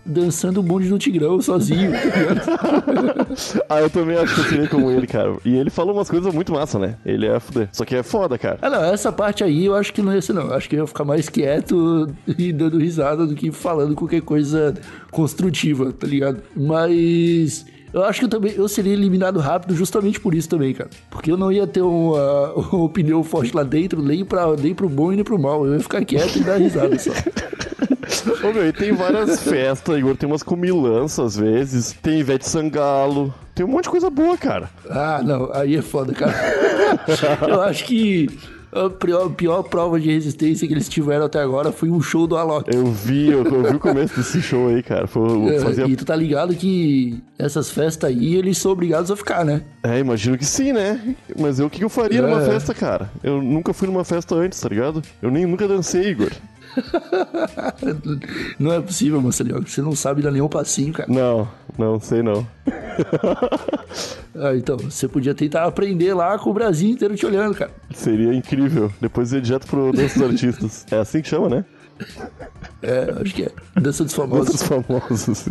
dançando 0.09 0.61
o 0.61 0.63
bonde 0.63 0.89
do 0.89 0.99
Tigrão 0.99 1.41
sozinho, 1.41 1.93
tá? 1.93 3.27
Ah, 3.69 3.81
eu 3.81 3.91
também 3.91 4.17
acho 4.17 4.35
que 4.35 4.41
eu 4.41 4.45
seria 4.45 4.69
como 4.69 4.91
ele, 4.91 5.07
cara. 5.07 5.37
E 5.45 5.55
ele 5.55 5.71
falou 5.71 5.95
umas 5.95 6.09
coisas 6.09 6.33
muito 6.35 6.53
massa, 6.53 6.79
né? 6.79 6.97
Ele 7.05 7.27
é 7.27 7.39
fuder. 7.39 7.69
Só 7.73 7.85
que 7.85 7.95
é 7.95 8.03
foda, 8.03 8.39
cara. 8.39 8.59
Ah, 8.63 8.71
não, 8.71 8.85
essa 8.85 9.13
parte 9.13 9.45
aí 9.45 9.67
eu 9.67 9.75
acho 9.75 9.93
que 9.93 10.01
não 10.03 10.15
ia 10.15 10.23
ser, 10.23 10.33
não. 10.33 10.49
Eu 10.49 10.55
Acho 10.55 10.69
que 10.69 10.77
eu 10.77 10.81
ia 10.81 10.87
ficar 10.87 11.05
mais 11.05 11.29
quieto 11.29 12.09
e 12.39 12.53
dando 12.53 12.79
risada 12.79 13.27
do 13.27 13.35
que 13.35 13.53
falando 13.53 13.95
qualquer 13.95 14.23
coisa 14.23 14.75
construtiva, 15.11 15.93
tá 15.93 16.07
ligado? 16.07 16.43
Mas. 16.57 17.67
Eu 17.93 18.05
acho 18.05 18.21
que 18.21 18.25
eu 18.27 18.31
também 18.31 18.53
eu 18.53 18.69
seria 18.69 18.93
eliminado 18.93 19.39
rápido 19.41 19.75
justamente 19.75 20.21
por 20.21 20.35
isso 20.35 20.49
também, 20.49 20.75
cara. 20.75 20.91
Porque 21.11 21.31
eu 21.31 21.37
não 21.37 21.51
ia 21.51 21.67
ter 21.67 21.83
uma, 21.83 22.53
uma 22.73 22.85
opinião 22.85 23.23
forte 23.23 23.55
lá 23.55 23.63
dentro, 23.63 24.03
nem, 24.03 24.25
pra, 24.25 24.55
nem 24.57 24.75
pro 24.75 24.89
bom 24.89 25.13
e 25.13 25.17
nem 25.17 25.25
pro 25.25 25.39
mal. 25.39 25.67
Eu 25.67 25.75
ia 25.75 25.81
ficar 25.81 26.05
quieto 26.05 26.37
e 26.37 26.45
dar 26.45 26.57
risada 26.57 26.99
só. 26.99 27.11
Ô, 28.43 28.53
meu, 28.53 28.67
e 28.67 28.73
tem 28.73 28.93
várias 28.93 29.43
festas, 29.43 29.99
Igor. 29.99 30.17
Tem 30.17 30.29
umas 30.29 30.43
comilanças 30.43 31.19
às 31.19 31.37
vezes. 31.37 31.93
Tem 32.03 32.21
Ivete 32.21 32.49
Sangalo. 32.49 33.33
Tem 33.55 33.65
um 33.67 33.69
monte 33.69 33.85
de 33.85 33.91
coisa 33.91 34.09
boa, 34.09 34.37
cara. 34.37 34.71
Ah, 34.89 35.21
não, 35.23 35.51
aí 35.53 35.77
é 35.77 35.83
foda, 35.83 36.13
cara. 36.15 36.35
Eu 37.47 37.61
acho 37.63 37.85
que 37.85 38.29
a 38.73 38.91
pior, 38.91 39.29
pior 39.31 39.63
prova 39.63 39.99
de 39.99 40.11
resistência 40.11 40.67
que 40.69 40.75
eles 40.75 40.89
tiveram 40.89 41.25
até 41.27 41.41
agora 41.41 41.73
foi 41.73 41.91
um 41.91 42.01
show 42.01 42.27
do 42.27 42.37
Alok. 42.37 42.75
Eu 42.75 42.87
vi, 42.87 43.29
eu, 43.29 43.45
eu 43.45 43.63
vi 43.63 43.77
o 43.77 43.81
começo 43.81 44.15
desse 44.17 44.41
show 44.43 44.69
aí, 44.69 44.83
cara. 44.83 45.07
Foi, 45.07 45.55
É, 45.55 45.61
fazia... 45.61 45.87
E 45.87 45.97
tu 45.97 46.05
tá 46.05 46.15
ligado 46.15 46.55
que 46.55 47.23
essas 47.39 47.71
festas 47.71 48.11
aí, 48.11 48.35
eles 48.37 48.59
são 48.59 48.71
obrigados 48.73 49.11
a 49.11 49.17
ficar, 49.17 49.45
né? 49.45 49.63
É, 49.83 49.99
imagino 49.99 50.37
que 50.37 50.45
sim, 50.45 50.73
né? 50.73 51.15
Mas 51.39 51.59
eu, 51.59 51.67
o 51.67 51.71
que 51.71 51.83
eu 51.83 51.89
faria 51.89 52.21
numa 52.23 52.43
É. 52.43 52.45
festa, 52.47 52.75
cara? 52.75 53.11
Eu 53.23 53.43
nunca 53.43 53.73
fui 53.73 53.87
numa 53.89 54.05
festa 54.05 54.35
antes, 54.35 54.61
tá 54.61 54.69
ligado? 54.69 55.03
Eu 55.23 55.31
nem 55.31 55.47
nunca 55.47 55.67
dancei, 55.67 56.09
Igor. 56.11 56.31
Não 58.59 58.73
é 58.73 58.81
possível, 58.81 59.21
Marcelinho. 59.21 59.63
Você 59.67 59.81
não 59.81 59.95
sabe 59.95 60.23
dar 60.23 60.31
nenhum 60.31 60.49
passinho, 60.49 60.93
cara. 60.93 61.11
Não, 61.11 61.49
não 61.77 61.99
sei 61.99 62.23
não. 62.23 62.47
Ah, 64.41 64.55
então, 64.55 64.77
você 64.77 65.09
podia 65.09 65.35
tentar 65.35 65.65
aprender 65.65 66.15
lá 66.15 66.39
com 66.39 66.51
o 66.51 66.55
Brasil 66.55 66.91
inteiro 66.91 67.17
te 67.17 67.27
olhando, 67.27 67.57
cara. 67.57 67.73
Seria 67.93 68.33
incrível. 68.33 68.93
Depois 69.01 69.33
ia 69.33 69.41
direto 69.41 69.67
pro 69.67 69.91
Dança 69.91 70.21
dos 70.21 70.31
Artistas. 70.31 70.87
É 70.93 70.97
assim 70.99 71.21
que 71.21 71.29
chama, 71.29 71.49
né? 71.49 71.65
É, 72.81 73.15
acho 73.21 73.35
que 73.35 73.43
é. 73.45 73.51
Dança 73.81 74.05
dos 74.05 74.13
Dança 74.13 74.17
famosos. 74.17 74.53
dos 74.53 74.63
famosos. 74.63 75.49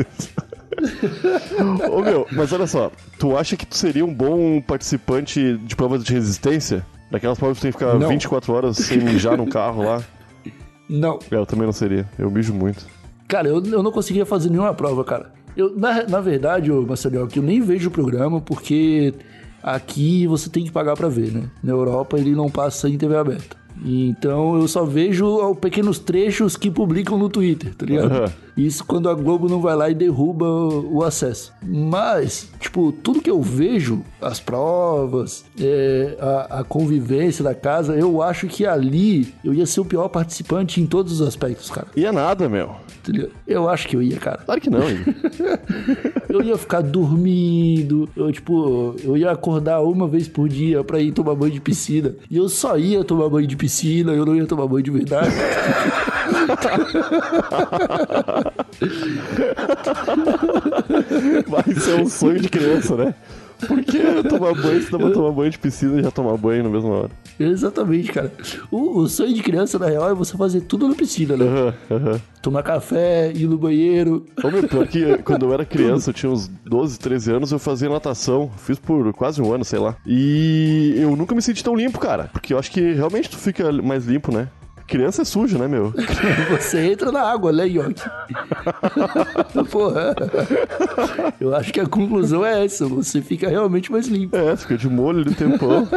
Ô 1.92 2.01
meu, 2.01 2.27
mas 2.32 2.54
olha 2.54 2.68
só, 2.68 2.92
tu 3.20 3.36
acha 3.36 3.58
que 3.58 3.66
tu 3.66 3.75
seria 3.75 4.06
um 4.06 4.13
bom 4.13 4.62
participante 4.62 5.58
de 5.58 5.75
provas 5.75 6.04
de 6.04 6.13
resistência? 6.13 6.86
Daquelas 7.12 7.38
provas 7.38 7.58
que 7.58 7.62
tu 7.62 7.63
tem 7.63 7.72
que 7.72 7.77
ficar 7.80 7.98
Não. 8.00 8.08
24 8.10 8.54
horas 8.54 8.77
sem 8.77 9.00
mijar 9.00 9.36
no 9.36 9.48
carro 9.48 9.84
lá? 9.84 10.01
Não. 10.89 11.20
Eu 11.30 11.46
também 11.46 11.66
não 11.66 11.74
seria. 11.74 12.08
Eu 12.18 12.30
mijo 12.32 12.54
muito. 12.54 12.86
Cara, 13.27 13.50
eu, 13.50 13.62
eu 13.66 13.84
não 13.84 13.92
conseguia 13.92 14.25
fazer 14.25 14.50
nenhuma 14.50 14.74
prova, 14.74 15.04
cara. 15.04 15.34
Eu, 15.57 15.75
na, 15.75 16.03
na 16.07 16.21
verdade, 16.21 16.71
ô 16.71 16.83
Marcelinho, 16.83 17.27
que 17.27 17.39
eu 17.39 17.43
nem 17.43 17.59
vejo 17.59 17.89
o 17.89 17.91
programa 17.91 18.39
porque 18.39 19.11
aqui 19.63 20.27
você 20.27 20.49
tem 20.49 20.63
que 20.63 20.71
pagar 20.71 20.95
pra 20.95 21.09
ver, 21.09 21.31
né? 21.31 21.49
Na 21.63 21.71
Europa 21.71 22.17
ele 22.17 22.35
não 22.35 22.47
passa 22.47 22.87
em 22.87 22.95
TV 22.95 23.15
aberta. 23.17 23.57
Então 23.83 24.55
eu 24.55 24.67
só 24.67 24.85
vejo 24.85 25.55
pequenos 25.55 25.97
trechos 25.97 26.55
que 26.55 26.69
publicam 26.69 27.17
no 27.17 27.27
Twitter, 27.27 27.73
tá 27.73 27.85
ligado? 27.85 28.11
Aham. 28.11 28.31
Isso 28.57 28.83
quando 28.83 29.07
a 29.09 29.13
Globo 29.13 29.47
não 29.47 29.61
vai 29.61 29.75
lá 29.75 29.89
e 29.89 29.93
derruba 29.93 30.45
o 30.45 30.97
o 30.97 31.03
acesso. 31.03 31.53
Mas, 31.61 32.49
tipo, 32.59 32.91
tudo 32.91 33.21
que 33.21 33.29
eu 33.29 33.41
vejo, 33.41 34.01
as 34.21 34.39
provas, 34.39 35.45
é, 35.59 36.17
a, 36.19 36.59
a 36.59 36.63
convivência 36.63 37.43
da 37.43 37.53
casa, 37.53 37.95
eu 37.95 38.21
acho 38.21 38.47
que 38.47 38.65
ali 38.65 39.33
eu 39.43 39.53
ia 39.53 39.65
ser 39.65 39.79
o 39.81 39.85
pior 39.85 40.07
participante 40.09 40.81
em 40.81 40.85
todos 40.85 41.13
os 41.13 41.27
aspectos, 41.27 41.69
cara. 41.69 41.87
É 41.95 42.11
nada, 42.11 42.49
meu. 42.49 42.75
Eu 43.45 43.69
acho 43.69 43.87
que 43.87 43.95
eu 43.95 44.01
ia, 44.01 44.17
cara. 44.17 44.39
Claro 44.45 44.59
que 44.59 44.69
não. 44.69 44.81
Eu 46.29 46.43
ia 46.43 46.57
ficar 46.57 46.81
dormindo, 46.81 48.07
eu, 48.15 48.31
tipo, 48.33 48.95
eu 49.01 49.15
ia 49.15 49.31
acordar 49.31 49.81
uma 49.81 50.07
vez 50.09 50.27
por 50.27 50.49
dia 50.49 50.83
pra 50.83 50.99
ir 50.99 51.13
tomar 51.13 51.33
banho 51.35 51.53
de 51.53 51.61
piscina. 51.61 52.13
E 52.29 52.35
eu 52.35 52.49
só 52.49 52.77
ia 52.77 53.01
tomar 53.03 53.29
banho 53.29 53.47
de 53.47 53.55
piscina, 53.55 54.11
eu 54.11 54.25
não 54.25 54.35
ia 54.35 54.45
tomar 54.45 54.67
banho 54.67 54.83
de 54.83 54.91
verdade. 54.91 55.31
Vai 61.48 61.74
ser 61.75 61.96
um 61.96 62.08
sonho 62.08 62.39
de 62.39 62.50
criança, 62.50 62.96
né? 62.96 63.13
Porque 63.66 63.98
tomar 64.30 64.54
banho, 64.54 64.82
se 64.82 64.92
dá 64.92 65.00
pra 65.00 65.10
tomar 65.10 65.32
banho 65.32 65.50
de 65.50 65.58
piscina 65.58 66.00
e 66.00 66.04
já 66.04 66.12
tomar 66.12 66.38
banho 66.38 66.63
na 66.63 66.70
mesma 66.70 66.89
hora. 66.89 67.10
Exatamente, 67.39 68.12
cara. 68.12 68.32
O, 68.70 69.00
o 69.00 69.08
sonho 69.08 69.34
de 69.34 69.42
criança, 69.42 69.80
na 69.80 69.88
real, 69.88 70.10
é 70.10 70.13
você 70.13 70.38
fazer 70.38 70.62
tudo 70.62 70.88
na 70.88 70.94
piscina, 70.94 71.36
né? 71.36 71.46
Aham, 71.46 71.74
aham. 71.89 72.22
Tomar 72.42 72.63
café, 72.63 73.32
ir 73.34 73.48
no 73.48 73.58
banheiro. 73.58 74.25
Ô, 74.44 74.51
meu, 74.51 74.68
pior 74.68 74.88
que 74.88 75.18
quando 75.24 75.46
eu 75.46 75.54
era 75.54 75.66
criança, 75.66 76.12
eu 76.12 76.13
tinha 76.13 76.32
uns 76.32 76.48
12, 76.48 77.00
13 77.00 77.32
anos, 77.32 77.51
eu 77.51 77.60
fazia 77.60 77.89
natação. 77.89 78.51
Fiz 78.58 78.77
por 78.77 79.12
quase 79.13 79.42
um 79.42 79.51
ano, 79.51 79.66
sei 79.66 79.80
lá. 79.80 79.96
E 80.06 80.94
eu 80.98 81.16
nunca 81.16 81.34
me 81.34 81.42
senti 81.42 81.63
tão 81.63 81.75
limpo, 81.75 82.00
cara. 82.00 82.30
Porque 82.32 82.54
eu 82.54 82.60
acho 82.60 82.72
que 82.72 82.94
realmente 82.94 83.30
tu 83.30 83.38
fica 83.38 83.72
mais 83.82 84.06
limpo, 84.06 84.32
né? 84.32 84.50
Criança 84.88 85.22
é 85.22 85.25
sujo, 85.25 85.58
né, 85.58 85.67
meu? 85.67 85.94
Você 86.50 86.91
entra 86.91 87.12
na 87.12 87.22
água, 87.22 87.51
né, 87.51 87.67
York? 87.67 88.01
Porra. 89.70 90.15
Eu 91.39 91.53
acho 91.53 91.74
que 91.74 91.79
a 91.82 91.86
conclusão 91.86 92.46
é 92.46 92.63
essa. 92.63 92.88
Você 92.88 93.22
fica 93.22 93.50
realmente 93.50 93.91
mais 93.91 94.08
limpo. 94.08 94.36
É, 94.36 94.56
fica 94.56 94.77
de 94.77 94.88
molho 94.88 95.29
o 95.29 95.36
tempão. 95.36 95.88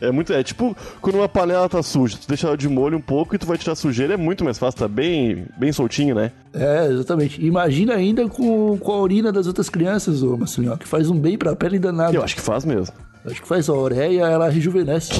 É 0.00 0.10
muito. 0.10 0.32
É 0.32 0.42
tipo 0.42 0.76
quando 1.00 1.16
uma 1.16 1.28
panela 1.28 1.68
tá 1.68 1.82
suja, 1.82 2.18
tu 2.20 2.26
deixa 2.26 2.48
ela 2.48 2.56
de 2.56 2.68
molho 2.68 2.98
um 2.98 3.00
pouco 3.00 3.34
e 3.34 3.38
tu 3.38 3.46
vai 3.46 3.56
tirar 3.56 3.76
sujeira, 3.76 4.14
é 4.14 4.16
muito 4.16 4.42
mais 4.42 4.58
fácil, 4.58 4.80
tá 4.80 4.88
bem, 4.88 5.46
bem 5.56 5.72
soltinho, 5.72 6.14
né? 6.14 6.32
É, 6.52 6.86
exatamente. 6.86 7.44
Imagina 7.44 7.94
ainda 7.94 8.28
com, 8.28 8.76
com 8.76 8.92
a 8.92 9.00
urina 9.00 9.30
das 9.30 9.46
outras 9.46 9.68
crianças, 9.68 10.22
ô 10.22 10.36
Marcelinho, 10.36 10.76
que 10.76 10.88
faz 10.88 11.08
um 11.08 11.18
bem 11.18 11.38
pra 11.38 11.54
pele 11.54 11.78
danado. 11.78 12.14
Eu 12.14 12.24
acho 12.24 12.34
que 12.34 12.40
faz 12.40 12.64
mesmo. 12.64 12.92
Acho 13.26 13.42
que 13.42 13.48
faz 13.48 13.68
a 13.68 13.72
ureia, 13.72 14.22
ela 14.22 14.48
rejuvenesce. 14.48 15.12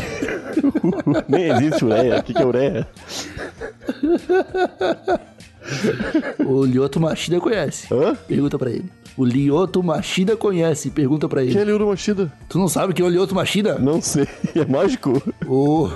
Nem 1.29 1.51
existe 1.51 1.85
ureia. 1.85 2.19
O 2.19 2.23
que, 2.23 2.33
que 2.33 2.43
é 2.43 2.47
ureia? 2.47 2.87
o 6.45 6.65
Lioto 6.65 7.01
Machida 7.01 7.41
conhece. 7.41 7.93
Hã? 7.93 8.15
Pergunta 8.15 8.59
pra 8.59 8.71
ele. 8.71 8.91
O 9.17 9.25
Lioto 9.25 9.83
Machida 9.83 10.37
conhece. 10.37 10.91
Pergunta 10.91 11.29
pra 11.29 11.43
ele. 11.43 11.53
Que 11.53 11.59
é 11.59 11.65
Liuro 11.65 11.87
Machida? 11.89 12.33
Tu 12.49 12.59
não 12.59 12.69
sabe 12.69 12.93
quem 12.93 13.05
é 13.05 13.09
o 13.09 13.11
Lioto 13.11 13.35
Machida? 13.35 13.79
Não 13.79 14.01
sei. 14.01 14.29
É 14.55 14.65
mágico? 14.65 15.23
O, 15.47 15.89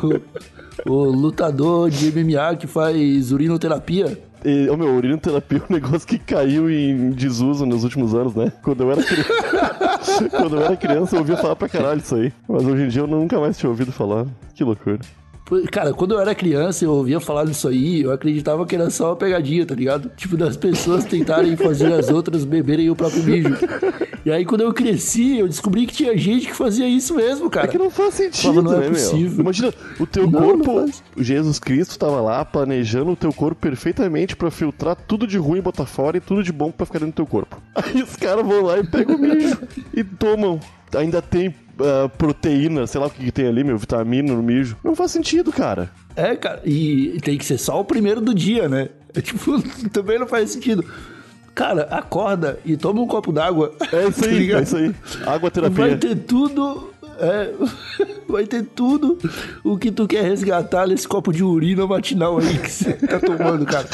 o 0.87 0.95
lutador 1.05 1.91
de 1.91 2.11
MMA 2.11 2.57
que 2.57 2.67
faz 2.67 3.31
urinoterapia. 3.31 4.19
E, 4.45 4.69
ô 4.71 4.77
meu, 4.77 4.95
urinoterapia 4.95 5.59
é 5.59 5.63
um 5.63 5.75
negócio 5.75 6.07
que 6.07 6.19
caiu 6.19 6.71
em 6.71 7.11
desuso 7.11 7.67
nos 7.67 7.85
últimos 7.85 8.15
anos, 8.15 8.35
né? 8.35 8.53
Quando 8.63 8.83
eu 8.83 8.93
era 8.93 9.03
criança. 9.03 10.29
Quando 10.31 10.57
eu 10.57 10.63
era 10.65 10.77
criança, 10.77 11.17
eu 11.17 11.21
ouvia 11.21 11.37
falar 11.37 11.57
pra 11.57 11.69
caralho 11.69 12.01
isso 12.01 12.15
aí. 12.15 12.33
Mas 12.49 12.65
hoje 12.65 12.85
em 12.85 12.89
dia 12.89 13.03
eu 13.03 13.07
nunca 13.07 13.39
mais 13.39 13.59
tinha 13.59 13.69
ouvido 13.69 13.93
falar. 13.93 14.27
Que 14.55 14.65
loucura. 14.65 14.99
Cara, 15.71 15.93
quando 15.93 16.15
eu 16.15 16.21
era 16.21 16.35
criança, 16.35 16.85
eu 16.85 16.93
ouvia 16.93 17.21
falar 17.21 17.45
disso 17.45 17.69
aí, 17.69 18.03
eu 18.03 18.13
acreditava 18.13 18.65
que 18.67 18.75
era 18.75 18.89
só 18.91 19.09
uma 19.11 19.17
pegadinha, 19.17 19.67
tá 19.67 19.75
ligado? 19.75 20.11
Tipo, 20.17 20.37
das 20.37 20.57
pessoas 20.57 21.05
tentarem 21.05 21.57
fazer 21.57 21.93
as 21.93 22.09
outras 22.09 22.45
beberem 22.45 22.89
o 22.91 22.97
próprio 22.97 23.23
mijo. 23.25 23.57
E 24.25 24.31
aí, 24.31 24.45
quando 24.45 24.61
eu 24.61 24.73
cresci, 24.73 25.39
eu 25.39 25.49
descobri 25.49 25.87
que 25.87 25.95
tinha 25.95 26.17
gente 26.17 26.47
que 26.47 26.55
fazia 26.55 26.87
isso 26.87 27.15
mesmo, 27.15 27.49
cara. 27.49 27.67
É 27.67 27.71
que 27.71 27.79
não 27.79 27.91
faz 27.91 28.15
sentido, 28.15 28.55
Fala, 28.55 28.63
não 28.63 28.73
é 28.75 28.77
né, 28.77 28.83
meu? 28.83 28.91
possível. 28.93 29.41
Imagina, 29.41 29.75
o 29.99 30.07
teu 30.07 30.31
Não, 30.31 30.41
não 30.41 30.59
corpo, 30.59 30.75
faz. 30.81 31.03
Jesus 31.17 31.59
Cristo 31.59 31.99
tava 31.99 32.21
lá 32.21 32.45
planejando 32.45 33.11
o 33.13 33.17
teu 33.17 33.33
corpo 33.33 33.61
perfeitamente 33.61 34.37
pra 34.37 34.51
filtrar 34.51 34.95
tudo 34.95 35.27
de 35.27 35.39
ruim, 35.39 35.61
botar 35.61 35.87
fora 35.87 36.17
e 36.17 36.21
tudo 36.21 36.43
de 36.43 36.53
bom 36.53 36.71
pra 36.71 36.85
ficar 36.87 36.99
dentro 36.99 37.13
do 37.13 37.17
teu 37.17 37.27
corpo. 37.27 37.61
Aí 37.75 38.03
os 38.03 38.15
caras 38.17 38.47
vão 38.47 38.63
lá 38.63 38.79
e 38.79 38.87
pegam 38.87 39.17
o 39.17 39.19
mijo 39.19 39.59
e 39.95 40.05
tomam. 40.05 40.61
Ainda 40.95 41.23
tem 41.23 41.55
ah, 41.81 42.09
proteína, 42.09 42.87
sei 42.87 43.01
lá 43.01 43.07
o 43.07 43.11
que, 43.11 43.25
que 43.25 43.33
tem 43.33 43.47
ali, 43.47 43.65
meu, 43.65 43.79
vitamina 43.79 44.35
no 44.35 44.43
mijo. 44.43 44.77
Não 44.85 44.95
faz 44.95 45.11
sentido, 45.11 45.51
cara. 45.51 45.91
É, 46.15 46.37
cara, 46.37 46.61
e 46.65 47.19
tem 47.23 47.39
que 47.39 47.45
ser 47.45 47.59
só 47.59 47.81
o 47.81 47.85
primeiro 47.85 48.21
do 48.21 48.35
dia, 48.35 48.69
né? 48.69 48.89
É, 49.13 49.21
tipo, 49.21 49.61
também 49.91 50.21
não 50.21 50.27
faz 50.29 50.53
sentido. 50.53 50.85
Cara, 51.53 51.83
acorda 51.91 52.61
e 52.65 52.77
toma 52.77 53.01
um 53.01 53.09
copo 53.09 53.33
d'água. 53.33 53.75
É 53.93 54.07
isso 54.07 54.21
Tá 54.23 54.29
aí, 54.29 54.53
é 54.53 54.63
isso 54.63 54.77
aí. 54.77 54.95
Água 55.23 55.39
Vai 55.41 55.51
terapia. 55.51 55.97
ter 55.97 56.15
tudo. 56.15 56.90
É, 57.21 57.53
vai 58.29 58.47
ter 58.47 58.65
tudo 58.65 59.19
o 59.63 59.77
que 59.77 59.91
tu 59.91 60.07
quer 60.07 60.23
resgatar 60.23 60.87
nesse 60.87 61.07
copo 61.07 61.33
de 61.33 61.45
urina 61.45 61.87
matinal 61.87 62.39
aí 62.39 62.59
que 62.59 62.71
você 62.71 62.93
tá 62.95 63.21
tomando, 63.21 63.67
cara. 63.67 63.89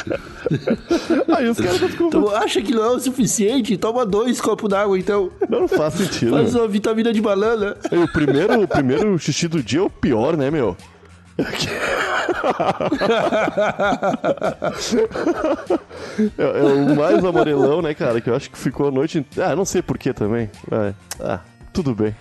Aí 1.37 1.49
os 1.49 1.59
caras 1.59 1.79
ficam. 1.79 2.07
Então, 2.07 2.31
acha 2.31 2.63
que 2.63 2.73
não 2.73 2.85
é 2.85 2.91
o 2.91 3.01
suficiente? 3.01 3.77
Toma 3.77 4.07
dois 4.07 4.41
copos 4.41 4.71
d'água, 4.71 4.99
então. 4.99 5.31
Não 5.49 5.67
faz 5.67 5.95
sentido. 5.95 6.33
Faz 6.33 6.55
uma 6.55 6.69
vitamina 6.69 7.13
de 7.13 7.21
banana. 7.21 7.77
E 7.91 7.97
o 7.97 8.11
primeiro, 8.13 8.63
o 8.63 8.69
primeiro 8.69 9.19
xixi 9.19 9.49
do 9.49 9.63
dia 9.63 9.81
é 9.81 9.83
o 9.83 9.91
pior, 9.91 10.37
né, 10.37 10.51
meu? 10.51 10.77
É, 16.39 16.43
é 16.43 16.63
o 16.63 16.97
mais 16.97 17.25
amarelão, 17.25 17.83
né, 17.83 17.93
cara? 17.95 18.21
Que 18.21 18.31
eu 18.31 18.37
acho 18.37 18.51
que 18.51 18.59
ficou 18.59 18.89
a 18.89 18.91
noite. 18.91 19.25
Ah, 19.39 19.55
não 19.55 19.65
sei 19.65 19.83
porquê 19.83 20.13
também. 20.13 20.51
Ah, 21.21 21.41
tudo 21.73 21.95
bem. 21.95 22.15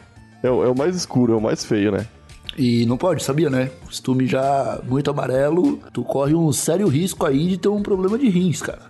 É, 0.44 0.50
o- 0.50 0.64
é 0.64 0.70
o 0.70 0.78
mais 0.78 0.96
escuro, 0.96 1.34
é 1.34 1.38
o 1.38 1.42
mais 1.42 1.66
feio, 1.66 1.92
né? 1.92 2.06
E 2.58 2.86
não 2.86 2.98
pode, 2.98 3.22
sabia, 3.24 3.50
né? 3.50 3.70
Se 3.92 4.02
tu 4.02 4.16
mijar 4.16 4.80
muito 4.88 5.10
amarelo, 5.10 5.78
tu 5.92 6.04
corre 6.04 6.34
um 6.34 6.52
sério 6.54 6.88
risco 6.88 7.26
aí 7.26 7.50
de 7.50 7.58
ter 7.58 7.68
um 7.68 7.82
problema 7.84 8.18
de 8.18 8.30
rins, 8.30 8.62
cara. 8.62 8.84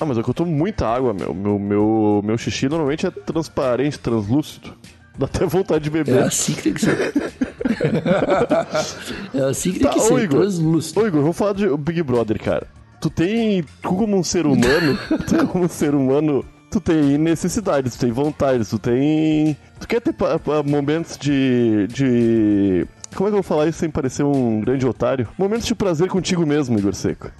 Ah, 0.00 0.04
mas 0.04 0.18
é 0.18 0.22
que 0.22 0.28
eu 0.30 0.34
tomo 0.34 0.50
muita 0.50 0.86
água, 0.88 1.14
meu. 1.14 1.32
Meu, 1.32 1.58
meu, 1.58 2.20
meu 2.24 2.36
xixi 2.38 2.68
normalmente 2.68 3.06
é 3.06 3.10
transparente, 3.10 3.98
translúcido. 3.98 4.72
Dá 5.16 5.26
até 5.26 5.46
vontade 5.46 5.88
de 5.88 5.96
É 5.96 6.02
beber. 6.02 6.22
assim 6.24 6.54
que 6.54 6.62
tem 6.62 6.74
que 6.74 6.80
ser. 6.80 7.12
é 9.34 9.40
assim 9.44 9.72
que 9.72 9.78
tem 9.80 9.88
Tá, 9.88 9.94
que 9.94 10.00
ô, 10.00 10.02
ser, 10.02 10.24
Igor. 10.24 10.40
translúcido. 10.40 11.00
Ô 11.00 11.06
Igor, 11.06 11.20
vamos 11.20 11.36
falar 11.36 11.52
de 11.52 11.68
Big 11.76 12.02
Brother, 12.02 12.40
cara. 12.40 12.66
Tu 13.00 13.10
tem. 13.10 13.62
Tu 13.62 13.88
como 13.88 14.16
um 14.16 14.22
ser 14.24 14.46
humano. 14.46 14.98
tu 15.28 15.46
como 15.48 15.64
um 15.64 15.68
ser 15.68 15.94
humano. 15.94 16.44
Tu 16.70 16.80
tem 16.80 17.18
necessidades, 17.18 17.94
tu 17.96 18.00
tem 18.00 18.12
vontades, 18.12 18.70
tu 18.70 18.78
tem. 18.78 19.56
Tu 19.82 19.88
quer 19.88 20.00
ter 20.00 20.12
pa- 20.12 20.38
pa- 20.38 20.62
momentos 20.62 21.18
de. 21.18 21.88
de. 21.88 22.86
Como 23.16 23.28
é 23.28 23.30
que 23.30 23.36
eu 23.36 23.42
vou 23.42 23.42
falar 23.42 23.66
isso 23.66 23.78
sem 23.80 23.90
parecer 23.90 24.22
um 24.22 24.60
grande 24.60 24.86
otário? 24.86 25.26
Momentos 25.36 25.66
de 25.66 25.74
prazer 25.74 26.08
contigo 26.08 26.46
mesmo, 26.46 26.78
Igor 26.78 26.94
Seco. 26.94 27.30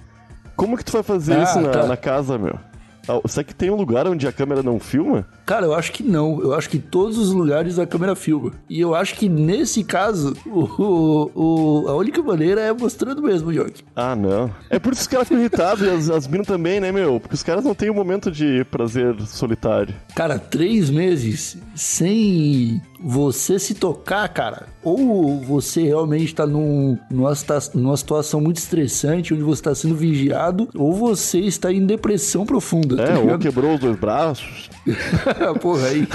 Como 0.55 0.77
que 0.77 0.83
tu 0.83 0.91
vai 0.91 1.01
fazer 1.03 1.35
Ah, 1.37 1.43
isso 1.43 1.61
na, 1.61 1.69
tá. 1.69 1.87
na 1.87 1.95
casa, 1.97 2.37
meu? 2.37 2.59
Ah, 3.07 3.19
Será 3.27 3.43
que 3.45 3.55
tem 3.55 3.69
um 3.71 3.75
lugar 3.75 4.07
onde 4.07 4.27
a 4.27 4.31
câmera 4.31 4.61
não 4.61 4.77
filma? 4.79 5.25
Cara, 5.45 5.65
eu 5.65 5.73
acho 5.73 5.91
que 5.91 6.03
não. 6.03 6.41
Eu 6.41 6.53
acho 6.53 6.69
que 6.69 6.79
todos 6.79 7.17
os 7.17 7.31
lugares 7.31 7.77
a 7.77 7.85
câmera 7.85 8.15
filma. 8.15 8.51
E 8.69 8.79
eu 8.79 8.95
acho 8.95 9.15
que 9.15 9.27
nesse 9.27 9.83
caso, 9.83 10.33
o, 10.45 11.29
o- 11.35 11.87
a 11.89 11.95
única 11.95 12.21
maneira 12.23 12.61
é 12.61 12.71
mostrando 12.71 13.21
mesmo, 13.21 13.51
Yoki. 13.51 13.83
Ah, 13.95 14.15
não. 14.15 14.49
É 14.69 14.79
por 14.79 14.93
isso 14.93 15.01
que 15.01 15.07
os 15.07 15.11
caras 15.11 15.27
ficam 15.27 15.39
irritados 15.41 15.85
e 15.85 15.89
as, 15.89 16.09
as 16.09 16.27
minas 16.27 16.47
também, 16.47 16.79
né, 16.79 16.91
meu? 16.91 17.19
Porque 17.19 17.35
os 17.35 17.43
caras 17.43 17.63
não 17.63 17.75
têm 17.75 17.89
um 17.89 17.93
momento 17.93 18.31
de 18.31 18.63
prazer 18.71 19.15
solitário. 19.27 19.93
Cara, 20.15 20.39
três 20.39 20.89
meses 20.89 21.57
sem 21.75 22.81
você 23.01 23.59
se 23.59 23.73
tocar, 23.73 24.27
cara. 24.29 24.67
Ou 24.81 25.39
você 25.41 25.83
realmente 25.83 26.33
tá 26.33 26.45
num, 26.47 26.97
numa, 27.09 27.33
numa 27.73 27.97
situação 27.97 28.39
muito 28.39 28.57
estressante, 28.57 29.33
onde 29.33 29.43
você 29.43 29.61
tá 29.61 29.75
sendo 29.75 29.95
vigiado, 29.95 30.69
ou 30.75 30.93
você 30.93 31.39
está 31.39 31.71
em 31.71 31.85
depressão 31.85 32.45
profunda. 32.45 33.01
É, 33.01 33.07
tá 33.13 33.19
ou 33.19 33.37
quebrou 33.37 33.73
os 33.75 33.79
dois 33.79 33.97
braços. 33.97 34.69
Porra, 35.61 35.87
aí. 35.87 36.07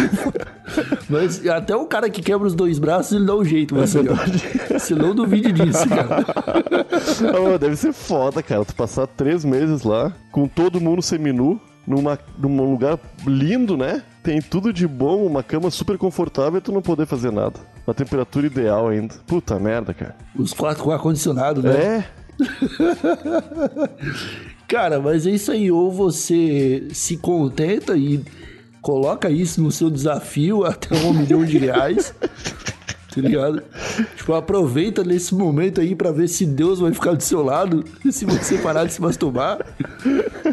Mas 1.09 1.47
até 1.47 1.75
o 1.75 1.87
cara 1.87 2.11
que 2.11 2.23
quebra 2.23 2.47
os 2.47 2.55
dois 2.55 2.79
braços, 2.79 3.13
ele 3.13 3.27
dá 3.27 3.37
um 3.37 3.45
jeito, 3.45 3.75
É 3.75 3.79
mas 3.79 3.91
Você 3.91 4.95
não 4.95 5.15
duvide 5.15 5.53
disso, 5.53 5.87
cara. 5.89 6.25
Ah, 7.55 7.59
deve 7.59 7.77
ser 7.77 7.93
foda, 7.93 8.43
cara. 8.43 8.65
Tu 8.65 8.75
passar 8.75 9.07
três 9.07 9.45
meses 9.45 9.83
lá, 9.83 10.13
com 10.31 10.47
todo 10.47 10.81
mundo 10.81 11.03
seminu, 11.03 11.61
numa, 11.87 12.19
num 12.39 12.71
lugar 12.71 12.99
lindo, 13.27 13.77
né? 13.77 14.03
Tem 14.23 14.41
tudo 14.41 14.73
de 14.73 14.87
bom, 14.87 15.25
uma 15.25 15.43
cama 15.43 15.71
super 15.71 15.97
confortável 15.97 16.59
e 16.59 16.63
tu 16.63 16.73
não 16.73 16.83
poder 16.83 17.07
fazer 17.07 17.33
nada. 17.33 17.59
Uma 17.87 17.95
temperatura 17.95 18.47
ideal 18.47 18.89
ainda. 18.89 19.15
Puta 19.27 19.59
merda, 19.59 19.95
cara. 19.95 20.15
Os 20.37 20.53
quatro 20.53 20.85
com 20.85 20.91
ar-condicionado, 20.91 21.63
né? 21.63 21.71
É? 21.71 22.05
Cara, 24.69 25.01
mas 25.01 25.27
é 25.27 25.31
isso 25.31 25.51
aí. 25.51 25.71
Ou 25.71 25.91
você 25.91 26.89
se 26.93 27.17
contenta 27.17 27.97
e 27.97 28.23
coloca 28.89 29.29
isso 29.29 29.61
no 29.61 29.71
seu 29.71 29.91
desafio 29.91 30.65
até 30.65 30.97
um 30.97 31.13
milhão 31.13 31.45
de 31.45 31.59
reais. 31.59 32.15
Tá 33.15 33.21
ligado? 33.21 33.63
Tipo, 34.17 34.33
aproveita 34.33 35.05
nesse 35.05 35.35
momento 35.35 35.81
aí 35.81 35.95
pra 35.95 36.11
ver 36.11 36.27
se 36.29 36.47
Deus 36.47 36.81
vai 36.81 36.93
ficar 36.95 37.13
do 37.13 37.23
seu 37.23 37.43
lado 37.43 37.85
se 38.11 38.25
você 38.25 38.57
parar 38.57 38.85
de 38.85 38.93
se 38.95 39.03
masturbar. 39.03 39.59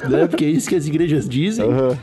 Né? 0.09 0.27
Porque 0.27 0.43
é 0.43 0.49
isso 0.49 0.67
que 0.67 0.75
as 0.75 0.85
igrejas 0.85 1.29
dizem. 1.29 1.65
Aham. 1.65 1.97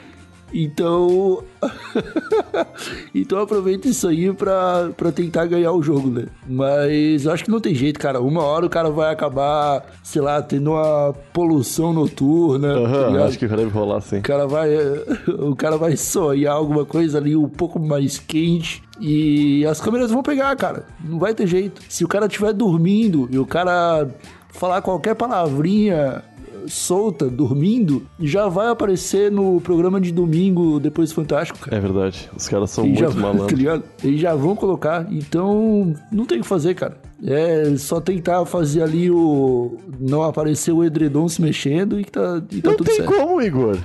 Então. 0.53 1.43
então 3.15 3.39
aproveita 3.39 3.89
isso 3.89 4.07
aí 4.09 4.33
pra, 4.33 4.91
pra 4.97 5.11
tentar 5.11 5.47
ganhar 5.47 5.73
o 5.73 5.83
jogo, 5.83 6.11
né? 6.11 6.27
Mas 6.47 7.25
eu 7.25 7.33
acho 7.33 7.45
que 7.45 7.51
não 7.51 7.61
tem 7.61 7.75
jeito, 7.75 7.99
cara. 7.99 8.21
Uma 8.21 8.43
hora 8.43 8.67
o 8.67 8.71
cara 8.71 8.91
vai 8.91 9.13
acabar, 9.13 9.85
sei 10.03 10.21
lá, 10.21 10.43
tendo 10.43 10.73
uma 10.73 11.15
poluição 11.33 11.93
noturna. 11.93 12.75
tá 12.75 13.09
ligado? 13.09 13.23
acho 13.23 13.39
que 13.39 13.47
deve 13.47 13.71
rolar 13.71 14.01
sim. 14.01 14.19
O 14.19 14.23
cara 14.23 14.47
vai, 14.47 14.71
o 15.39 15.57
cara 15.57 15.77
vai 15.77 15.97
sonhar 15.97 16.55
alguma 16.55 16.85
coisa 16.85 17.19
ali 17.19 17.35
um 17.37 17.49
pouco 17.49 17.79
mais 17.79 18.19
quente 18.19 18.83
e 19.01 19.65
as 19.67 19.81
câmeras 19.81 20.11
vão 20.11 20.23
pegar, 20.23 20.55
cara. 20.57 20.85
Não 21.05 21.19
vai 21.19 21.35
ter 21.35 21.47
jeito. 21.47 21.81
Se 21.89 22.05
o 22.05 22.09
cara 22.09 22.27
estiver 22.27 22.53
dormindo 22.53 23.29
e 23.31 23.39
o 23.39 23.47
cara 23.47 24.09
falar 24.51 24.83
qualquer 24.83 25.15
palavrinha 25.15 26.23
solta, 26.67 27.29
dormindo, 27.29 28.07
já 28.21 28.49
vai 28.49 28.69
aparecer 28.69 29.31
no 29.31 29.61
programa 29.61 30.01
de 30.01 30.13
domingo 30.13 30.79
depois 30.81 31.11
do 31.11 31.15
Fantástico, 31.15 31.59
cara. 31.59 31.77
É 31.77 31.81
verdade. 31.81 32.31
Os 32.37 32.49
caras 32.49 32.71
são 32.71 32.87
E 32.87 32.95
já, 32.95 33.07
muito 33.07 33.17
tá 33.21 33.21
malandros. 33.33 33.83
Eles 34.03 34.21
já 34.21 34.35
vão 34.35 34.55
colocar, 34.57 35.07
então 35.13 35.95
não 36.11 36.25
tem 36.25 36.39
o 36.39 36.43
que 36.43 36.47
fazer, 36.49 36.75
cara. 36.75 36.97
É 37.25 37.77
só 37.77 38.01
tentar 38.01 38.45
fazer 38.47 38.83
ali 38.83 39.11
o. 39.11 39.77
Não 40.01 40.23
aparecer 40.23 40.73
o 40.73 40.83
edredom 40.83 41.29
se 41.29 41.41
mexendo 41.41 42.01
e 42.01 42.05
que 42.05 42.11
tá, 42.11 42.43
e 42.51 42.61
tá 42.61 42.71
Não 42.71 42.77
tudo 42.77 42.87
tem 42.89 42.97
certo. 42.97 43.13
como, 43.13 43.41
Igor. 43.41 43.79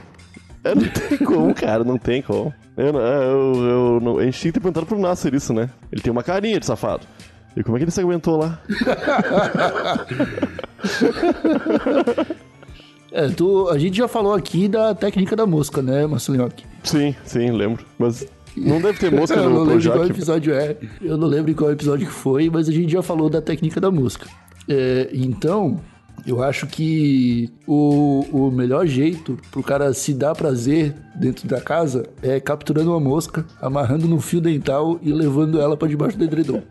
É, 0.64 0.74
não 0.74 0.84
tem 0.90 1.18
como, 1.20 1.54
cara, 1.54 1.84
não 1.84 1.98
tem 2.00 2.22
como. 2.22 2.52
Eu, 2.76 2.94
não- 2.94 3.00
eu, 3.00 3.54
eu 3.56 4.00
não- 4.02 4.18
a 4.18 4.24
gente 4.26 4.40
tinha 4.40 4.52
que 4.52 4.60
ter 4.60 4.64
perguntado 4.64 4.86
pro 4.88 4.98
Nasser 5.00 5.34
isso, 5.36 5.54
né? 5.54 5.70
Ele 5.92 6.02
tem 6.02 6.12
uma 6.12 6.24
carinha 6.24 6.60
de 6.60 6.66
safado. 6.66 7.06
E 7.56 7.64
como 7.64 7.76
é 7.76 7.80
que 7.80 7.86
ele 7.86 7.92
se 7.92 8.02
aguentou 8.02 8.38
lá? 8.38 8.60
É, 13.12 13.28
tu, 13.30 13.70
a 13.70 13.78
gente 13.78 13.98
já 13.98 14.08
falou 14.08 14.34
aqui 14.34 14.68
da 14.68 14.94
técnica 14.94 15.36
da 15.36 15.46
mosca, 15.46 15.82
né, 15.82 16.06
Marcelinhoque? 16.06 16.66
Sim, 16.84 17.16
sim, 17.24 17.52
lembro. 17.52 17.86
Mas 17.98 18.28
não 18.56 18.82
deve 18.82 19.00
ter 19.00 19.12
mosca 19.14 19.36
Eu 19.38 19.50
não 19.50 19.66
no 19.66 19.74
lembro 19.74 19.92
qual 19.92 20.06
episódio 20.06 20.54
é. 20.54 20.78
Eu 21.02 21.18
não 21.18 21.28
lembro 21.28 21.54
qual 21.56 21.72
episódio 21.72 22.08
que 22.08 22.14
foi, 22.14 22.50
mas 22.50 22.68
a 22.68 22.72
gente 22.72 22.92
já 22.92 23.02
falou 23.02 23.30
da 23.30 23.42
técnica 23.42 23.80
da 23.80 23.92
mosca. 23.92 24.28
É, 24.68 25.10
então, 25.14 25.80
eu 26.28 26.44
acho 26.44 26.68
que 26.68 27.50
o, 27.66 28.26
o 28.34 28.52
melhor 28.52 28.86
jeito 28.86 29.40
pro 29.50 29.64
cara 29.64 29.94
se 29.94 30.14
dar 30.14 30.36
prazer 30.36 30.94
dentro 31.16 31.48
da 31.48 31.62
casa 31.62 32.06
é 32.22 32.38
capturando 32.38 32.92
uma 32.92 33.00
mosca, 33.00 33.46
amarrando 33.62 34.10
no 34.10 34.20
fio 34.20 34.42
dental 34.42 35.00
e 35.02 35.14
levando 35.14 35.62
ela 35.62 35.78
pra 35.78 35.88
debaixo 35.88 36.18
do 36.18 36.26
edredom. 36.26 36.62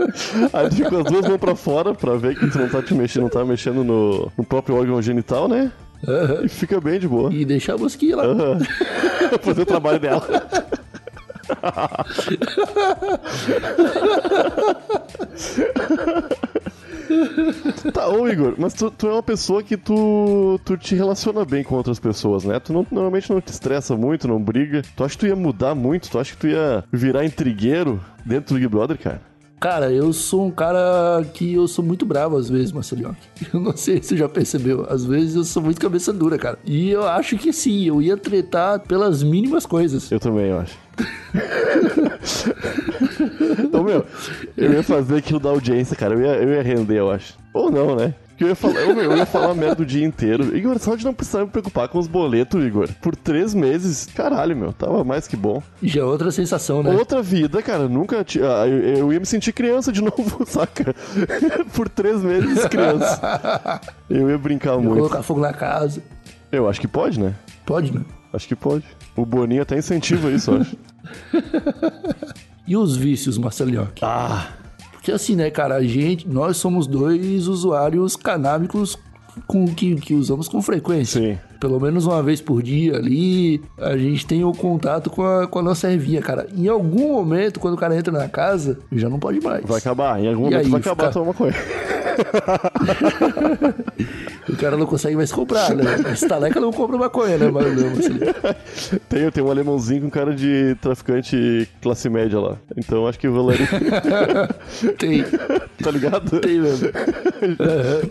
Aí 0.52 0.70
fica 0.70 0.90
com 0.90 0.98
as 0.98 1.04
duas 1.04 1.26
mãos 1.26 1.38
pra 1.38 1.56
fora 1.56 1.94
pra 1.94 2.16
ver 2.16 2.38
que 2.38 2.50
tu 2.50 2.58
não 2.58 2.68
tá 2.68 2.82
te 2.82 2.92
mexendo, 2.92 3.22
não 3.22 3.30
tá 3.30 3.42
mexendo 3.46 3.82
no, 3.82 4.30
no 4.36 4.44
próprio 4.44 4.76
órgão 4.76 5.00
genital, 5.00 5.48
né? 5.48 5.72
Aham. 6.06 6.44
E 6.44 6.48
fica 6.48 6.78
bem 6.78 7.00
de 7.00 7.08
boa. 7.08 7.32
E 7.32 7.46
deixar 7.46 7.74
a 7.74 7.78
mosquinha 7.78 8.16
lá. 8.16 8.24
Aham. 8.24 8.58
Fazer 9.40 9.62
o 9.62 9.66
trabalho 9.66 9.98
dela. 9.98 10.22
Tá, 17.92 18.08
ô 18.08 18.28
Igor, 18.28 18.54
mas 18.58 18.74
tu, 18.74 18.90
tu 18.90 19.06
é 19.08 19.12
uma 19.12 19.22
pessoa 19.22 19.62
que 19.62 19.76
tu, 19.76 20.60
tu 20.64 20.76
te 20.76 20.94
relaciona 20.94 21.44
bem 21.44 21.62
com 21.64 21.74
outras 21.74 21.98
pessoas, 21.98 22.44
né? 22.44 22.58
Tu 22.60 22.72
não- 22.72 22.86
normalmente 22.90 23.30
não 23.30 23.40
te 23.40 23.48
estressa 23.52 23.96
muito, 23.96 24.28
não 24.28 24.40
briga. 24.42 24.82
Tu 24.96 25.04
acha 25.04 25.14
que 25.14 25.20
tu 25.20 25.26
ia 25.26 25.36
mudar 25.36 25.74
muito? 25.74 26.10
Tu 26.10 26.18
acha 26.18 26.32
que 26.32 26.38
tu 26.38 26.46
ia 26.48 26.84
virar 26.92 27.24
intrigueiro 27.24 28.00
dentro 28.24 28.54
do 28.54 28.60
Big 28.60 28.68
Brother, 28.68 28.98
cara? 28.98 29.20
Cara, 29.60 29.90
eu 29.92 30.12
sou 30.12 30.46
um 30.46 30.52
cara 30.52 31.24
que 31.34 31.54
eu 31.54 31.66
sou 31.66 31.84
muito 31.84 32.06
bravo 32.06 32.36
às 32.36 32.48
vezes, 32.48 32.70
Marcelinho. 32.70 33.16
Eu 33.52 33.58
não 33.58 33.76
sei 33.76 33.96
se 34.00 34.10
você 34.10 34.16
já 34.16 34.28
percebeu. 34.28 34.86
Às 34.88 35.04
vezes 35.04 35.34
eu 35.34 35.42
sou 35.42 35.60
muito 35.60 35.80
cabeça 35.80 36.12
dura, 36.12 36.38
cara. 36.38 36.56
E 36.64 36.90
eu 36.90 37.04
acho 37.04 37.36
que 37.36 37.52
sim, 37.52 37.84
eu 37.84 38.00
ia 38.00 38.16
tretar 38.16 38.78
pelas 38.78 39.20
mínimas 39.24 39.66
coisas. 39.66 40.12
Eu 40.12 40.20
também, 40.20 40.50
eu 40.50 40.60
acho. 40.60 40.78
Ô 43.72 43.82
meu, 43.82 44.04
eu 44.56 44.72
ia 44.72 44.82
fazer 44.82 45.16
aquilo 45.16 45.40
da 45.40 45.50
audiência, 45.50 45.96
cara. 45.96 46.14
Eu 46.14 46.20
ia, 46.20 46.34
eu 46.42 46.48
ia 46.54 46.62
render, 46.62 46.98
eu 46.98 47.10
acho. 47.10 47.34
Ou 47.52 47.70
não, 47.70 47.96
né? 47.96 48.14
Porque 48.28 48.44
eu 48.44 48.48
ia 48.50 48.54
falar, 48.54 48.84
ô, 48.84 48.94
meu, 48.94 49.10
eu 49.10 49.16
ia 49.16 49.26
falar 49.26 49.52
merda 49.52 49.82
o 49.82 49.86
dia 49.86 50.06
inteiro. 50.06 50.56
Igor, 50.56 50.78
só 50.78 50.94
de 50.94 51.04
não 51.04 51.12
precisar 51.12 51.40
me 51.40 51.48
preocupar 51.50 51.88
com 51.88 51.98
os 51.98 52.06
boletos, 52.06 52.64
Igor. 52.64 52.88
Por 53.02 53.16
três 53.16 53.52
meses, 53.52 54.06
caralho, 54.14 54.56
meu, 54.56 54.72
tava 54.72 55.02
mais 55.02 55.26
que 55.26 55.36
bom. 55.36 55.60
Já 55.82 56.02
é 56.02 56.04
outra 56.04 56.30
sensação, 56.30 56.80
né? 56.84 56.94
Outra 56.94 57.20
vida, 57.20 57.60
cara, 57.62 57.88
nunca. 57.88 58.22
ti- 58.22 58.40
ah, 58.40 58.64
eu, 58.68 58.78
eu 58.98 59.12
ia 59.12 59.18
me 59.18 59.26
sentir 59.26 59.52
criança 59.52 59.90
de 59.90 60.00
novo, 60.04 60.44
saca? 60.46 60.94
Por 61.74 61.88
três 61.88 62.22
meses, 62.22 62.64
criança. 62.66 63.80
Eu 64.08 64.30
ia 64.30 64.38
brincar 64.38 64.78
muito. 64.78 64.98
Colocar 64.98 65.22
fogo 65.24 65.40
na 65.40 65.52
casa. 65.52 66.00
Eu 66.52 66.68
acho 66.68 66.80
que 66.80 66.86
pode, 66.86 67.18
né? 67.18 67.34
Pode, 67.66 67.92
né? 67.92 68.02
Acho 68.32 68.46
que 68.46 68.54
pode. 68.54 68.84
O 69.16 69.26
Boninho 69.26 69.62
até 69.62 69.76
incentiva 69.76 70.30
isso, 70.30 70.52
eu 70.52 70.60
acho. 70.60 70.76
E 72.68 72.76
os 72.76 72.96
vícios, 72.96 73.38
Marcelinho? 73.38 73.88
Ah, 74.02 74.48
Porque 74.92 75.10
assim, 75.10 75.34
né, 75.34 75.50
cara, 75.50 75.76
a 75.76 75.82
gente, 75.82 76.28
nós 76.28 76.58
somos 76.58 76.86
dois 76.86 77.46
usuários 77.48 78.14
canábicos 78.14 78.96
com 79.46 79.66
que, 79.66 79.94
que 79.96 80.14
usamos 80.14 80.48
com 80.48 80.60
frequência. 80.60 81.20
sim. 81.20 81.38
Pelo 81.60 81.80
menos 81.80 82.06
uma 82.06 82.22
vez 82.22 82.40
por 82.40 82.62
dia 82.62 82.94
ali, 82.96 83.60
a 83.78 83.96
gente 83.96 84.24
tem 84.24 84.44
o 84.44 84.52
contato 84.52 85.10
com 85.10 85.24
a, 85.24 85.44
com 85.48 85.58
a 85.58 85.62
nossa 85.62 85.90
ervinha, 85.90 86.22
cara. 86.22 86.46
Em 86.56 86.68
algum 86.68 87.14
momento, 87.14 87.58
quando 87.58 87.74
o 87.74 87.76
cara 87.76 87.96
entra 87.96 88.12
na 88.12 88.28
casa, 88.28 88.78
já 88.92 89.08
não 89.08 89.18
pode 89.18 89.40
mais. 89.40 89.64
Vai 89.64 89.78
acabar, 89.78 90.20
em 90.22 90.28
algum 90.28 90.42
E 90.48 90.50
momento 90.50 90.64
aí, 90.66 90.70
vai 90.70 90.80
acabar 90.80 91.06
fica- 91.06 91.08
a 91.08 91.12
tua 91.12 91.24
maconha. 91.24 91.54
O 94.48 94.56
cara 94.56 94.76
não 94.76 94.86
consegue 94.86 95.16
mais 95.16 95.30
comprar, 95.30 95.74
né? 95.74 95.84
Estaleca 96.12 96.58
não 96.60 96.72
compra 96.72 96.96
maconha, 96.96 97.36
né, 97.36 97.50
mas 97.50 97.82
não, 97.82 97.88
assim. 97.92 98.98
Tem, 99.08 99.30
tem 99.30 99.44
um 99.44 99.50
alemãozinho 99.50 100.02
com 100.02 100.10
cara 100.10 100.34
de 100.34 100.76
traficante 100.80 101.68
classe 101.82 102.08
média 102.08 102.38
lá. 102.40 102.56
Então 102.76 103.06
acho 103.06 103.18
que 103.18 103.28
o 103.28 103.34
Valério. 103.34 103.66
Tem, 104.98 105.24
tá 105.82 105.90
ligado? 105.90 106.40
tem 106.40 106.60
mesmo. 106.60 106.88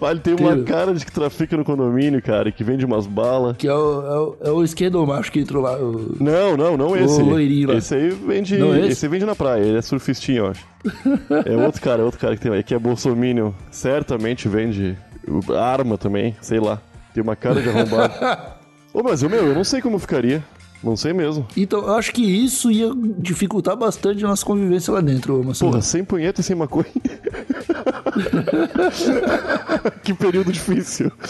Ah, 0.02 0.12
Ele 0.12 0.20
tem 0.22 0.36
uma 0.40 0.56
Tem. 0.56 0.64
cara 0.64 0.94
de 0.94 1.06
que 1.06 1.12
trafica 1.12 1.58
no 1.58 1.66
condomínio, 1.66 2.22
cara, 2.22 2.50
que 2.52 2.64
vende 2.64 2.86
umas 2.86 3.06
balas. 3.06 3.58
Que 3.58 3.68
é 3.68 3.74
o, 3.74 4.38
é 4.42 4.50
o, 4.52 4.64
é 4.64 4.98
o 4.98 5.06
macho 5.06 5.32
que 5.32 5.40
entrou 5.42 5.62
lá. 5.62 5.78
o- 5.78 6.16
Não, 6.20 6.56
não, 6.56 6.78
não 6.78 6.96
esse. 6.96 7.22
loirinho 7.22 7.70
lá. 7.70 7.76
Esse 7.76 7.96
aí 7.96 8.10
vende. 8.10 8.58
Não 8.58 8.74
é 8.74 8.80
esse? 8.82 8.90
esse? 8.90 9.06
aí 9.06 9.12
vende 9.12 9.26
na 9.26 9.36
praia, 9.36 9.62
ele 9.64 9.78
é 9.78 9.82
surfistinho, 9.82 10.46
eu 10.46 10.48
acho. 10.48 10.66
é 11.46 11.58
outro 11.58 11.82
cara, 11.82 12.02
é 12.02 12.06
outro 12.06 12.20
cara 12.20 12.36
que 12.36 12.42
tem 12.42 12.52
aí, 12.54 12.64
que 12.64 12.74
é 12.74 12.80
bolsominion. 12.80 13.52
Certamente 13.70 14.48
vende 14.48 14.98
arma 15.58 15.98
também, 15.98 16.36
sei 16.42 16.60
lá. 16.60 16.80
Tem 17.14 17.24
uma 17.24 17.36
cara 17.36 17.62
de 17.62 17.70
arrombado. 17.70 18.14
Ô, 18.94 19.02
mas 19.04 19.22
eu, 19.24 19.30
meu, 19.30 19.46
eu 19.48 19.56
não 19.56 19.64
sei 19.64 19.82
como 19.82 19.98
ficaria. 20.00 20.44
Não 20.84 20.96
sei 20.96 21.12
mesmo. 21.12 21.48
Então, 21.58 21.80
eu 21.80 21.96
acho 21.96 22.14
que 22.14 22.22
isso 22.22 22.70
ia 22.70 22.92
dificultar 23.18 23.76
bastante 23.76 24.24
a 24.24 24.28
nossa 24.28 24.46
convivência 24.46 24.94
lá 24.94 25.02
dentro, 25.02 25.44
Marcelo. 25.44 25.72
Porra, 25.72 25.82
sem 25.82 26.04
punheta 26.04 26.42
e 26.42 26.44
sem 26.44 26.56
maconha. 26.56 26.86
que 30.04 30.14
período 30.14 30.52
difícil. 30.52 31.12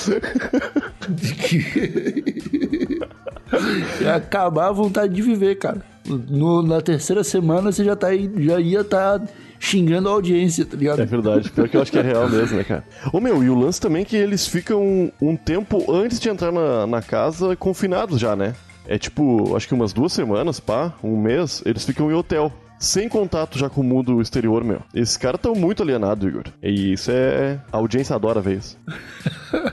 ia 4.02 4.16
acabar 4.16 4.68
a 4.68 4.72
vontade 4.72 5.14
de 5.14 5.22
viver, 5.22 5.56
cara. 5.56 5.82
No- 6.06 6.62
na 6.62 6.82
terceira 6.82 7.24
semana 7.24 7.72
você 7.72 7.84
já, 7.84 7.96
tá 7.96 8.08
aí, 8.08 8.30
já 8.38 8.60
ia 8.60 8.82
estar 8.82 9.22
xingando 9.60 10.10
a 10.10 10.12
audiência, 10.12 10.66
tá 10.66 10.78
ligado? 10.78 11.02
É 11.02 11.06
verdade, 11.06 11.50
pior 11.52 11.68
que 11.68 11.78
eu 11.78 11.82
acho 11.82 11.92
que 11.92 12.00
é 12.00 12.02
real 12.02 12.30
mesmo, 12.30 12.58
né, 12.58 12.64
cara? 12.64 12.84
Ô 13.12 13.20
meu, 13.20 13.44
e 13.44 13.50
o 13.50 13.56
lance 13.56 13.80
também 13.80 14.02
é 14.02 14.06
que 14.06 14.16
eles 14.16 14.48
ficam 14.48 15.12
um 15.22 15.36
tempo 15.36 15.92
antes 15.92 16.20
de 16.20 16.30
entrar 16.30 16.52
na, 16.52 16.86
na 16.88 17.02
casa 17.02 17.56
confinados 17.56 18.20
já, 18.20 18.36
né? 18.36 18.54
É 18.88 18.98
tipo, 18.98 19.56
acho 19.56 19.68
que 19.68 19.74
umas 19.74 19.92
duas 19.92 20.14
semanas, 20.14 20.60
pá, 20.60 20.94
um 21.04 21.18
mês, 21.18 21.62
eles 21.66 21.86
ficam 21.86 22.10
em 22.10 22.14
hotel. 22.14 22.52
Sem 22.80 23.10
contato 23.10 23.58
já 23.58 23.70
com 23.70 23.82
o 23.82 23.84
mundo 23.84 24.22
exterior, 24.22 24.64
meu. 24.64 24.82
Esses 24.94 25.18
caras 25.18 25.40
estão 25.40 25.56
muito 25.56 25.82
alienados, 25.82 26.28
Igor. 26.28 26.44
E 26.62 26.94
isso 26.94 27.10
é. 27.12 27.60
A 27.72 27.78
audiência 27.78 28.16
adora 28.16 28.40
ver 28.40 28.60
isso. 28.60 28.78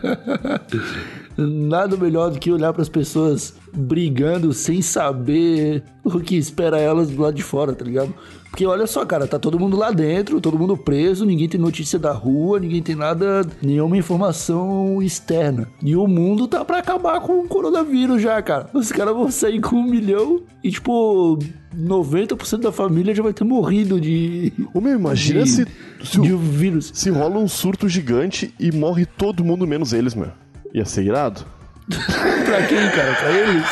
Nada 1.37 1.97
melhor 1.97 2.31
do 2.31 2.39
que 2.39 2.51
olhar 2.51 2.73
pras 2.73 2.89
pessoas 2.89 3.55
brigando 3.75 4.53
sem 4.55 4.81
saber 4.81 5.83
o 6.03 6.19
que 6.19 6.37
espera 6.37 6.81
elas 6.81 7.11
do 7.11 7.21
lado 7.21 7.35
de 7.35 7.43
fora, 7.43 7.75
tá 7.75 7.85
ligado? 7.85 8.15
Porque 8.55 8.67
olha 8.67 8.87
só, 8.87 9.05
cara, 9.05 9.27
tá 9.27 9.37
todo 9.37 9.59
mundo 9.59 9.77
lá 9.77 9.91
dentro, 9.91 10.41
todo 10.41 10.57
mundo 10.57 10.77
preso, 10.77 11.27
ninguém 11.27 11.49
tem 11.49 11.61
notícia 11.61 11.99
da 11.99 12.13
rua, 12.13 12.61
ninguém 12.61 12.81
tem 12.81 12.95
nada, 12.95 13.45
nenhuma 13.61 13.97
informação 13.97 15.03
externa. 15.03 15.67
E 15.83 15.97
o 15.97 16.07
mundo 16.07 16.47
tá 16.47 16.65
pra 16.65 16.79
acabar 16.79 17.21
com 17.21 17.41
o 17.41 17.49
coronavírus 17.49 18.23
já, 18.23 18.41
cara. 18.41 18.71
Os 18.73 18.93
caras 18.93 19.13
vão 19.13 19.29
sair 19.29 19.61
com 19.61 19.75
um 19.75 19.83
milhão 19.83 20.41
e, 20.63 20.71
tipo, 20.71 21.37
90% 21.77 22.61
da 22.61 22.71
família 22.71 23.13
já 23.13 23.25
vai 23.25 23.33
ter 23.33 23.43
morrido 23.43 24.01
de. 24.01 24.53
Ô 24.73 24.81
meu, 24.81 24.95
imagina 24.97 25.43
de, 25.43 25.51
se. 25.51 25.67
Se, 26.05 26.21
de 26.21 26.33
o- 26.33 26.37
um 26.37 26.39
vírus. 26.39 26.93
se 26.95 27.11
rola 27.11 27.39
um 27.41 27.49
surto 27.49 27.89
gigante 27.89 28.55
e 28.61 28.71
morre 28.71 29.05
todo 29.05 29.45
mundo 29.45 29.67
menos 29.67 29.93
eles, 29.93 30.15
meu. 30.15 30.31
Ia 30.73 30.85
ser 30.85 31.03
irado. 31.03 31.45
pra 31.91 32.67
quem, 32.69 32.89
cara? 32.91 33.15
Pra 33.17 33.33
eles? 33.33 33.67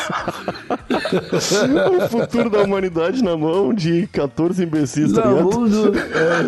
o 2.03 2.09
futuro 2.09 2.49
da 2.49 2.61
humanidade 2.63 3.23
na 3.23 3.35
mão 3.37 3.73
de 3.73 4.07
14 4.07 4.63
imbecis, 4.63 5.11
tá 5.13 5.25
Não, 5.25 5.37
ligado? 5.37 5.59
mundo, 5.59 5.93
é. 5.97 6.43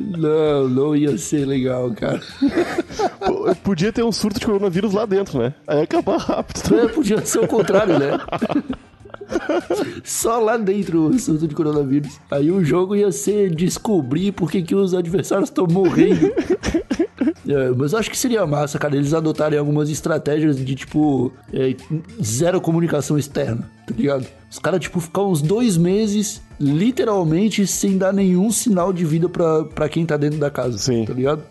Não, 0.00 0.68
não 0.68 0.96
ia 0.96 1.16
ser 1.18 1.44
legal, 1.46 1.90
cara. 1.92 2.20
Pô, 3.20 3.54
Podia 3.62 3.92
ter 3.92 4.02
um 4.02 4.12
surto 4.12 4.38
de 4.40 4.46
coronavírus 4.46 4.92
lá 4.92 5.06
dentro, 5.06 5.38
né? 5.38 5.54
Aí 5.66 5.78
ia 5.78 5.84
acabar 5.84 6.18
rápido. 6.18 6.78
É, 6.78 6.88
podia 6.88 7.24
ser 7.24 7.40
o 7.40 7.48
contrário, 7.48 7.98
né? 7.98 8.18
Só 10.04 10.38
lá 10.38 10.56
dentro 10.56 11.08
o 11.08 11.18
surto 11.18 11.46
de 11.46 11.54
coronavírus. 11.54 12.18
Aí 12.30 12.50
o 12.50 12.64
jogo 12.64 12.94
ia 12.94 13.10
ser 13.12 13.54
descobrir 13.54 14.32
por 14.32 14.50
que, 14.50 14.62
que 14.62 14.74
os 14.74 14.94
adversários 14.94 15.48
estão 15.48 15.66
morrendo. 15.66 16.32
É, 17.46 17.70
mas 17.76 17.92
eu 17.92 17.98
acho 17.98 18.10
que 18.10 18.16
seria 18.16 18.46
massa, 18.46 18.78
cara, 18.78 18.96
eles 18.96 19.12
adotarem 19.12 19.58
algumas 19.58 19.90
estratégias 19.90 20.56
de, 20.56 20.74
tipo, 20.74 21.30
é, 21.52 21.74
zero 22.22 22.58
comunicação 22.60 23.18
externa, 23.18 23.70
tá 23.86 23.94
ligado? 23.94 24.26
Os 24.50 24.58
caras, 24.58 24.80
tipo, 24.80 24.98
ficar 24.98 25.22
uns 25.22 25.42
dois 25.42 25.76
meses, 25.76 26.40
literalmente, 26.58 27.66
sem 27.66 27.98
dar 27.98 28.12
nenhum 28.12 28.50
sinal 28.50 28.92
de 28.92 29.04
vida 29.04 29.28
pra, 29.28 29.64
pra 29.64 29.88
quem 29.90 30.06
tá 30.06 30.16
dentro 30.16 30.38
da 30.38 30.50
casa, 30.50 30.78
Sim. 30.78 31.04
tá 31.04 31.12
ligado? 31.12 31.42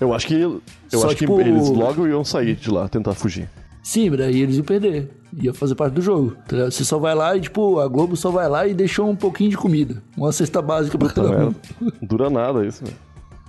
Eu 0.00 0.14
acho 0.14 0.26
que. 0.26 0.34
Eu 0.34 0.62
Só, 0.88 1.06
acho 1.06 1.16
tipo, 1.16 1.36
que 1.36 1.42
eles 1.42 1.68
logo 1.68 2.06
iam 2.06 2.24
sair 2.24 2.54
de 2.54 2.70
lá, 2.70 2.88
tentar 2.88 3.14
fugir. 3.14 3.48
Sim, 3.86 4.10
daí 4.10 4.40
eles 4.40 4.56
iam 4.56 4.64
perder. 4.64 5.08
Ia 5.40 5.54
fazer 5.54 5.76
parte 5.76 5.92
do 5.94 6.02
jogo. 6.02 6.36
tá? 6.48 6.64
Você 6.64 6.84
só 6.84 6.98
vai 6.98 7.14
lá 7.14 7.36
e, 7.36 7.40
tipo, 7.40 7.78
a 7.78 7.86
Globo 7.86 8.16
só 8.16 8.32
vai 8.32 8.48
lá 8.48 8.66
e 8.66 8.74
deixou 8.74 9.08
um 9.08 9.14
pouquinho 9.14 9.50
de 9.50 9.56
comida. 9.56 10.02
Uma 10.16 10.32
cesta 10.32 10.60
básica 10.60 10.98
pra 10.98 11.08
todo 11.08 11.28
Não, 11.28 11.34
é, 11.34 11.44
mundo. 11.44 11.56
não 11.80 11.92
dura 12.02 12.28
nada 12.28 12.66
isso, 12.66 12.84
velho. 12.84 12.96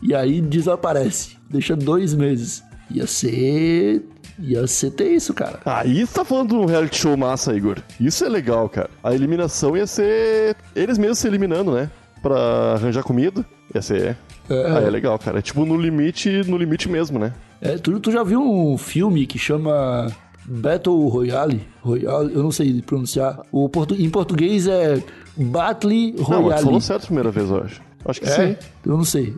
E 0.04 0.14
aí 0.14 0.40
desaparece. 0.40 1.38
Deixa 1.50 1.76
dois 1.76 2.14
meses. 2.14 2.62
Ia 2.92 3.08
ser. 3.08 4.06
Ia 4.38 4.68
ser 4.68 4.92
tenso, 4.92 5.34
cara. 5.34 5.60
Aí 5.66 6.06
você 6.06 6.14
tá 6.14 6.24
falando 6.24 6.50
de 6.50 6.56
um 6.56 6.66
reality 6.66 6.98
show 6.98 7.18
massa, 7.18 7.56
Igor. 7.56 7.78
Isso 8.00 8.24
é 8.24 8.30
legal, 8.30 8.70
cara. 8.70 8.92
A 9.04 9.16
eliminação 9.16 9.76
ia 9.76 9.88
ser 9.88 10.56
eles 10.76 11.00
mesmos 11.00 11.18
se 11.18 11.28
eliminando, 11.28 11.72
né? 11.72 11.90
Pra 12.22 12.74
arranjar 12.76 13.02
comida. 13.02 13.44
Ia 13.74 13.82
ser. 13.82 14.16
É. 14.48 14.72
Aí 14.78 14.86
é 14.86 14.90
legal, 14.92 15.18
cara. 15.18 15.40
É 15.40 15.42
tipo 15.42 15.66
no 15.66 15.76
limite, 15.76 16.44
no 16.48 16.58
limite 16.60 16.88
mesmo, 16.88 17.18
né? 17.18 17.34
É, 17.60 17.76
tu, 17.76 18.00
tu 18.00 18.12
já 18.12 18.24
viu 18.24 18.40
um 18.40 18.78
filme 18.78 19.26
que 19.26 19.40
chama 19.40 20.12
Battle 20.48 21.08
Royale? 21.10 21.62
Royale, 21.82 22.34
eu 22.34 22.42
não 22.42 22.52
sei 22.52 22.82
pronunciar. 22.82 23.40
O 23.52 23.68
portu, 23.68 23.94
em 23.96 24.10
português 24.10 24.66
é 24.68 25.02
Battle 25.36 25.92
Não, 25.94 26.14
mas 26.26 26.28
Royale. 26.28 26.64
falou 26.64 26.82
certo 26.82 27.04
a 27.04 27.06
primeira 27.08 27.32
vez, 27.32 27.50
eu 27.50 27.64
acho. 27.64 27.82
Acho 28.06 28.22
que 28.22 28.28
É? 28.30 28.32
sim. 28.32 28.56
Eu 28.86 28.96
não 28.98 29.04
sei. 29.04 29.34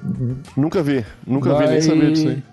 Nunca 0.56 0.84
vi. 0.84 1.04
Nunca 1.26 1.54
vi, 1.54 1.66
nem 1.66 1.76
Mas- 1.76 1.86
sabia 1.86 2.12
disso 2.12 2.28
aí. 2.30 2.44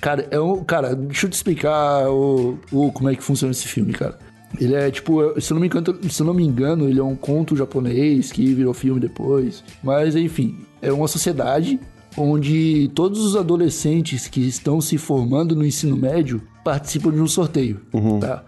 Cara, 0.00 0.26
é 0.30 0.38
um, 0.38 0.62
cara, 0.62 0.94
deixa 0.94 1.26
eu 1.26 1.30
te 1.30 1.32
explicar 1.34 2.08
o, 2.10 2.58
o- 2.70 2.92
como 2.92 3.08
é 3.08 3.16
que 3.16 3.22
funciona 3.24 3.50
esse 3.52 3.66
filme, 3.66 3.92
cara. 3.92 4.18
Ele 4.60 4.74
é 4.74 4.88
tipo, 4.90 5.40
se 5.40 5.50
eu, 5.52 5.54
não 5.56 5.60
me 5.60 5.66
engano, 5.66 5.98
se 6.08 6.22
eu 6.22 6.26
não 6.26 6.34
me 6.34 6.44
engano, 6.44 6.88
ele 6.88 7.00
é 7.00 7.02
um 7.02 7.16
conto 7.16 7.56
japonês 7.56 8.30
que 8.30 8.54
virou 8.54 8.72
filme 8.72 9.00
depois. 9.00 9.64
Mas 9.82 10.14
enfim, 10.14 10.56
é 10.80 10.92
uma 10.92 11.08
sociedade 11.08 11.80
onde 12.16 12.88
todos 12.94 13.24
os 13.24 13.34
adolescentes 13.34 14.28
que 14.28 14.40
estão 14.46 14.80
se 14.80 14.96
formando 14.98 15.56
no 15.56 15.64
ensino 15.66 15.96
médio 15.96 16.40
participam 16.64 17.10
de 17.12 17.20
um 17.20 17.26
sorteio, 17.28 17.80
tá? 18.20 18.42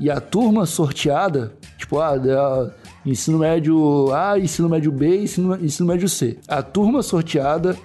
E 0.00 0.10
a 0.10 0.20
turma 0.20 0.66
sorteada, 0.66 1.52
tipo, 1.78 1.98
ah, 2.00 2.16
da- 2.16 2.70
ensino 3.06 3.38
médio 3.38 4.12
A, 4.12 4.38
ensino 4.38 4.68
médio 4.68 4.90
B, 4.90 5.22
ensino, 5.22 5.54
ensino 5.64 5.86
médio 5.88 6.08
C. 6.08 6.38
A 6.48 6.62
turma 6.62 7.02
sorteada 7.02 7.76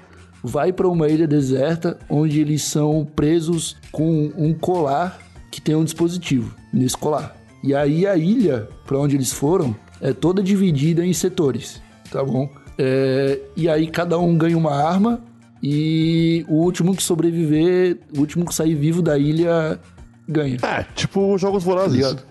vai 0.43 0.71
para 0.71 0.87
uma 0.87 1.07
ilha 1.09 1.27
deserta 1.27 1.97
onde 2.09 2.39
eles 2.39 2.63
são 2.63 3.05
presos 3.15 3.75
com 3.91 4.31
um 4.37 4.53
colar 4.53 5.19
que 5.51 5.59
tem 5.61 5.75
um 5.75 5.83
dispositivo 5.83 6.55
nesse 6.73 6.95
colar. 6.97 7.35
E 7.63 7.73
aí 7.75 8.05
a 8.07 8.15
ilha 8.15 8.67
para 8.85 8.97
onde 8.97 9.15
eles 9.15 9.31
foram 9.33 9.75
é 9.99 10.13
toda 10.13 10.41
dividida 10.43 11.05
em 11.05 11.11
setores, 11.13 11.81
tá 12.11 12.23
bom? 12.23 12.47
É, 12.77 13.39
e 13.55 13.67
aí 13.67 13.87
cada 13.87 14.17
um 14.19 14.37
ganha 14.37 14.57
uma 14.57 14.73
arma 14.75 15.19
e 15.61 16.45
o 16.47 16.55
último 16.55 16.95
que 16.95 17.03
sobreviver, 17.03 17.97
o 18.15 18.19
último 18.19 18.45
que 18.45 18.53
sair 18.53 18.75
vivo 18.75 19.01
da 19.01 19.17
ilha 19.17 19.79
ganha. 20.27 20.57
É, 20.61 20.83
tipo 20.95 21.37
Jogos 21.37 21.63
Vorazes. 21.63 21.93
ligado? 21.95 22.23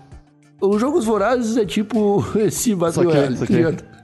Os 0.59 0.81
Jogos 0.81 1.05
Vorazes 1.05 1.55
é 1.57 1.65
tipo 1.65 2.25
esse 2.39 2.73
Battle 2.75 3.05
Royale, 3.05 3.37
tá 3.37 3.45
ligado? 3.45 3.83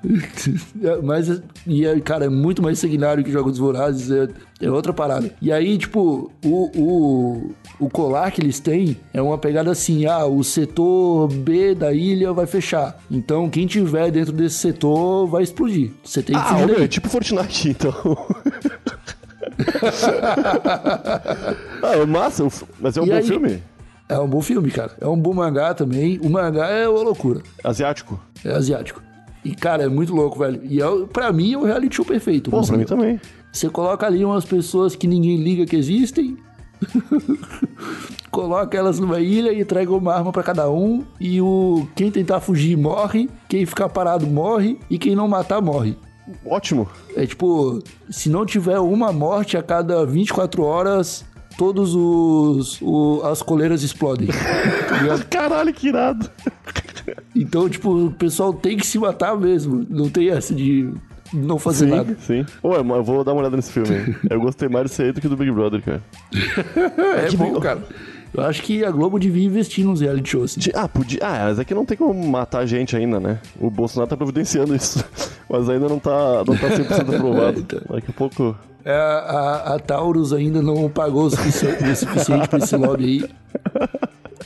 É, 0.83 1.01
Mas, 1.01 1.41
e 1.65 1.85
é, 1.85 1.97
cara, 2.01 2.25
é 2.25 2.29
muito 2.29 2.61
mais 2.61 2.77
sanguinário 2.77 3.23
que 3.23 3.31
Jogos 3.31 3.57
Vorazes, 3.57 4.11
é, 4.11 4.27
é 4.61 4.69
outra 4.69 4.91
parada. 4.91 5.31
E 5.41 5.49
aí, 5.49 5.77
tipo, 5.77 6.29
o, 6.43 6.69
o, 6.77 7.51
o 7.79 7.89
colar 7.89 8.29
que 8.31 8.41
eles 8.41 8.59
têm 8.59 8.97
é 9.13 9.21
uma 9.21 9.37
pegada 9.37 9.71
assim, 9.71 10.05
ah, 10.05 10.25
o 10.25 10.43
setor 10.43 11.29
B 11.29 11.73
da 11.73 11.93
ilha 11.93 12.33
vai 12.33 12.45
fechar. 12.45 12.99
Então, 13.09 13.49
quem 13.49 13.65
tiver 13.65 14.11
dentro 14.11 14.33
desse 14.33 14.55
setor 14.57 15.25
vai 15.25 15.43
explodir. 15.43 15.91
Você 16.03 16.21
tem 16.21 16.35
que 16.35 16.41
Ah, 16.41 16.47
fugir 16.53 16.65
meu, 16.67 16.83
é 16.83 16.87
tipo 16.89 17.07
Fortnite, 17.07 17.69
então. 17.69 17.93
ah, 21.83 21.95
é 21.95 22.05
massa, 22.05 22.45
f- 22.45 22.65
mas 22.79 22.97
é 22.97 23.01
um 23.01 23.05
E 23.05 23.09
bom 23.09 23.15
aí? 23.15 23.23
filme. 23.23 23.63
É 24.09 24.19
um 24.19 24.27
bom 24.27 24.41
filme, 24.41 24.69
cara. 24.71 24.91
É 24.99 25.07
um 25.07 25.17
bom 25.17 25.33
mangá 25.33 25.73
também. 25.73 26.19
O 26.21 26.29
mangá 26.29 26.67
é 26.67 26.87
uma 26.87 27.01
loucura. 27.01 27.41
Asiático. 27.63 28.19
É 28.43 28.51
asiático. 28.51 29.01
E, 29.43 29.55
cara, 29.55 29.83
é 29.83 29.87
muito 29.87 30.13
louco, 30.13 30.39
velho. 30.39 30.61
E 30.63 30.81
é, 30.81 30.85
pra 31.11 31.31
mim 31.33 31.53
é 31.53 31.57
o 31.57 31.63
reality 31.63 31.95
show 31.95 32.05
perfeito. 32.05 32.51
Pô, 32.51 32.57
Você- 32.57 32.69
pra 32.69 32.77
mim 32.77 32.85
também. 32.85 33.19
Você 33.51 33.69
coloca 33.69 34.05
ali 34.05 34.23
umas 34.25 34.45
pessoas 34.45 34.95
que 34.95 35.07
ninguém 35.07 35.37
liga 35.37 35.65
que 35.65 35.75
existem. 35.75 36.37
coloca 38.31 38.77
elas 38.77 38.99
numa 38.99 39.19
ilha 39.19 39.51
e 39.53 39.61
entrega 39.61 39.93
uma 39.93 40.13
arma 40.13 40.31
pra 40.31 40.43
cada 40.43 40.69
um. 40.69 41.03
E 41.19 41.41
o 41.41 41.87
quem 41.95 42.11
tentar 42.11 42.39
fugir 42.39 42.77
morre. 42.77 43.29
Quem 43.47 43.65
ficar 43.65 43.89
parado 43.89 44.25
morre. 44.27 44.79
E 44.89 44.97
quem 44.97 45.15
não 45.15 45.27
matar 45.27 45.61
morre. 45.61 45.97
Ótimo. 46.45 46.87
É 47.15 47.25
tipo, 47.25 47.81
se 48.09 48.29
não 48.29 48.45
tiver 48.45 48.79
uma 48.79 49.11
morte 49.11 49.57
a 49.57 49.63
cada 49.63 50.05
24 50.05 50.63
horas, 50.63 51.25
todos 51.57 51.93
os, 51.95 52.79
as 53.23 53.41
coleiras 53.41 53.83
explodem. 53.83 54.27
tá? 54.27 55.23
Caralho, 55.29 55.73
que 55.73 55.87
irado. 55.87 56.29
Então, 57.35 57.69
tipo, 57.69 58.07
o 58.07 58.11
pessoal 58.11 58.53
tem 58.53 58.77
que 58.77 58.85
se 58.85 58.97
matar 58.97 59.37
mesmo. 59.37 59.85
Não 59.89 60.09
tem 60.09 60.29
essa 60.29 60.53
de 60.53 60.89
não 61.33 61.57
fazer 61.57 61.85
Sim, 61.85 61.95
nada. 61.95 62.17
sim. 62.19 62.45
Ô, 62.61 62.75
eu 62.75 62.85
eu 62.85 63.03
vou 63.03 63.23
dar 63.23 63.33
uma 63.33 63.41
olhada 63.41 63.55
nesse 63.55 63.71
filme. 63.71 64.15
Eu 64.29 64.39
gostei 64.39 64.69
mais 64.69 64.89
desse 64.89 65.01
aí 65.01 65.11
do 65.11 65.19
que 65.19 65.27
do 65.27 65.35
Big 65.35 65.51
Brother, 65.51 65.81
cara. 65.81 66.01
É, 67.27 67.31
bom, 67.35 67.59
cara. 67.59 67.81
Eu 68.33 68.43
acho 68.43 68.61
que 68.63 68.83
a 68.83 68.89
Globo 68.89 69.19
devia 69.19 69.45
investir 69.45 69.85
nos 69.85 70.01
reality 70.01 70.29
shows. 70.31 70.57
assim. 70.57 70.71
Ah, 70.73 70.87
podia. 70.87 71.19
Ah, 71.21 71.45
mas 71.45 71.59
é 71.59 71.63
que 71.65 71.73
não 71.73 71.85
tem 71.85 71.95
como 71.95 72.13
matar 72.27 72.65
gente 72.65 72.95
ainda, 72.95 73.19
né? 73.19 73.39
O 73.59 73.69
Bolsonaro 73.69 74.09
tá 74.09 74.17
providenciando 74.17 74.75
isso. 74.75 75.03
Mas 75.49 75.69
ainda 75.69 75.87
não 75.87 75.99
tá, 75.99 76.43
não 76.47 76.55
tá 76.57 76.67
100% 76.69 77.13
aprovado. 77.15 77.59
Então. 77.59 77.79
Daqui 77.89 78.09
a 78.09 78.13
pouco. 78.13 78.55
É, 78.83 78.91
a, 78.95 79.75
a 79.75 79.79
Taurus 79.79 80.33
ainda 80.33 80.61
não 80.63 80.89
pagou 80.89 81.25
o 81.25 81.29
sufici- 81.29 81.67
o 81.67 81.95
suficiente 81.95 82.47
pra 82.49 82.57
esse 82.59 82.75
lobby 82.75 83.03
aí. 83.23 83.29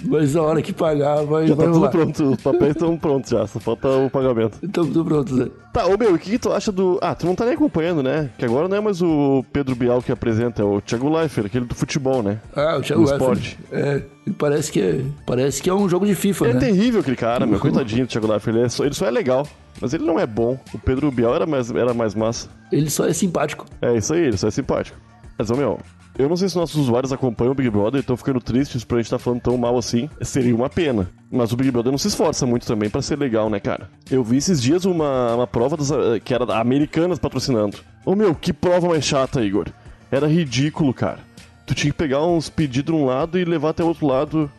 Mas 0.04 0.36
a 0.36 0.42
hora 0.42 0.62
que 0.62 0.74
pagar, 0.74 1.24
vai, 1.24 1.48
Já 1.48 1.56
vai 1.56 1.66
tá 1.68 1.72
tudo 1.72 1.90
pronto, 1.90 2.24
os 2.32 2.42
papéis 2.42 2.72
estão 2.72 2.98
prontos 2.98 3.30
já, 3.30 3.48
só 3.48 3.60
falta 3.60 3.88
o 3.88 4.10
pagamento. 4.10 4.58
Então, 4.64 4.86
tudo 4.86 5.06
pronto, 5.06 5.36
Zé. 5.36 5.48
Tá, 5.74 5.86
ô 5.86 5.98
meu, 5.98 6.14
o 6.16 6.20
que, 6.20 6.32
que 6.32 6.40
tu 6.40 6.52
acha 6.52 6.72
do. 6.72 6.98
Ah, 7.02 7.14
tu 7.14 7.26
não 7.26 7.36
tá 7.36 7.46
nem 7.46 7.54
acompanhando, 7.54 8.02
né? 8.02 8.30
Que 8.38 8.46
agora 8.46 8.68
não 8.68 8.78
é 8.78 8.82
mais 8.82 9.02
o 9.02 9.44
Pedro 9.52 9.76
Bial 9.76 10.02
que 10.02 10.12
apresenta, 10.12 10.62
é 10.62 10.66
o 10.66 10.82
Thiago 10.82 11.10
Leifert, 11.10 11.46
aquele 11.48 11.66
do 11.66 11.76
futebol, 11.76 12.24
né? 12.24 12.40
Ah, 12.56 12.78
o 12.78 12.82
Thiago 12.82 13.04
No 13.04 13.10
Leifert. 13.10 13.38
esporte. 13.38 13.60
É, 13.72 14.02
parece 14.38 14.72
que 14.72 14.82
é, 14.82 15.02
parece 15.26 15.62
que 15.62 15.70
é 15.70 15.74
um 15.74 15.88
jogo 15.88 16.06
de 16.06 16.16
FIFA, 16.16 16.48
é 16.48 16.54
né? 16.54 16.60
terrível 16.60 17.02
aquele 17.02 17.16
cara, 17.18 17.46
meu. 17.46 17.60
Coitadinho 17.62 18.06
do 18.06 18.10
Thiago 18.10 18.28
Leifert. 18.28 18.56
Ele, 18.56 18.66
é 18.66 18.70
só, 18.70 18.86
ele 18.86 18.96
só 18.96 19.06
é 19.06 19.12
legal, 19.12 19.48
mas 19.80 19.94
ele 19.94 20.04
não 20.04 20.20
é 20.20 20.26
bom. 20.26 20.60
O 20.74 20.80
Pedro 20.80 21.12
Bial 21.12 21.36
era 21.36 21.46
mais, 21.46 21.70
era 21.70 21.94
mais 21.94 22.16
massa. 22.16 22.50
Ele 22.72 22.90
só 22.90 23.06
é 23.06 23.14
simpático. 23.14 23.66
É 23.82 23.96
isso 23.96 24.14
aí, 24.14 24.22
ele 24.22 24.38
só 24.38 24.48
é 24.48 24.52
simpático. 24.52 24.98
Mas, 25.38 25.52
ô 25.52 25.56
meu, 25.56 25.80
eu 26.18 26.28
não 26.28 26.36
sei 26.36 26.50
se 26.50 26.56
nossos 26.56 26.76
usuários 26.76 27.14
acompanham 27.14 27.52
o 27.52 27.56
Big 27.56 27.70
Brother 27.70 28.00
e 28.00 28.02
estão 28.02 28.18
ficando 28.18 28.42
tristes 28.42 28.84
por 28.84 28.96
a 28.96 28.98
gente 28.98 29.06
estar 29.06 29.20
falando 29.20 29.42
tão 29.42 29.58
mal 29.58 29.78
assim. 29.78 30.10
Seria 30.22 30.56
uma 30.56 30.70
pena. 30.70 31.10
Mas 31.32 31.52
o 31.52 31.58
Big 31.58 31.70
Brother 31.70 31.92
não 31.92 31.98
se 31.98 32.08
esforça 32.08 32.46
muito 32.46 32.66
também 32.66 32.90
pra 32.90 33.02
ser 33.02 33.18
legal, 33.18 33.50
né, 33.50 33.60
cara? 33.60 33.90
Eu 34.10 34.24
vi 34.24 34.38
esses 34.38 34.62
dias 34.62 34.86
uma, 34.86 35.36
uma 35.36 35.48
prova 35.48 35.78
das, 35.78 35.92
eh, 35.92 36.20
que 36.24 36.34
era 36.34 36.60
Americanas 36.60 37.20
patrocinando. 37.20 37.78
Ô 38.06 38.16
meu, 38.16 38.34
que 38.34 38.52
prova 38.52 38.88
mais 38.88 39.06
chata, 39.06 39.44
Igor. 39.44 39.68
Era 40.12 40.28
ridículo, 40.28 40.94
cara. 40.94 41.20
Tu 41.66 41.76
tinha 41.76 41.92
que 41.92 41.98
pegar 41.98 42.26
uns 42.26 42.50
pedidos 42.50 42.94
de 42.94 43.00
um 43.00 43.06
lado 43.06 43.38
e 43.38 43.46
levar 43.46 43.70
até 43.70 43.84
o 43.84 43.88
outro 43.88 44.08
lado. 44.08 44.50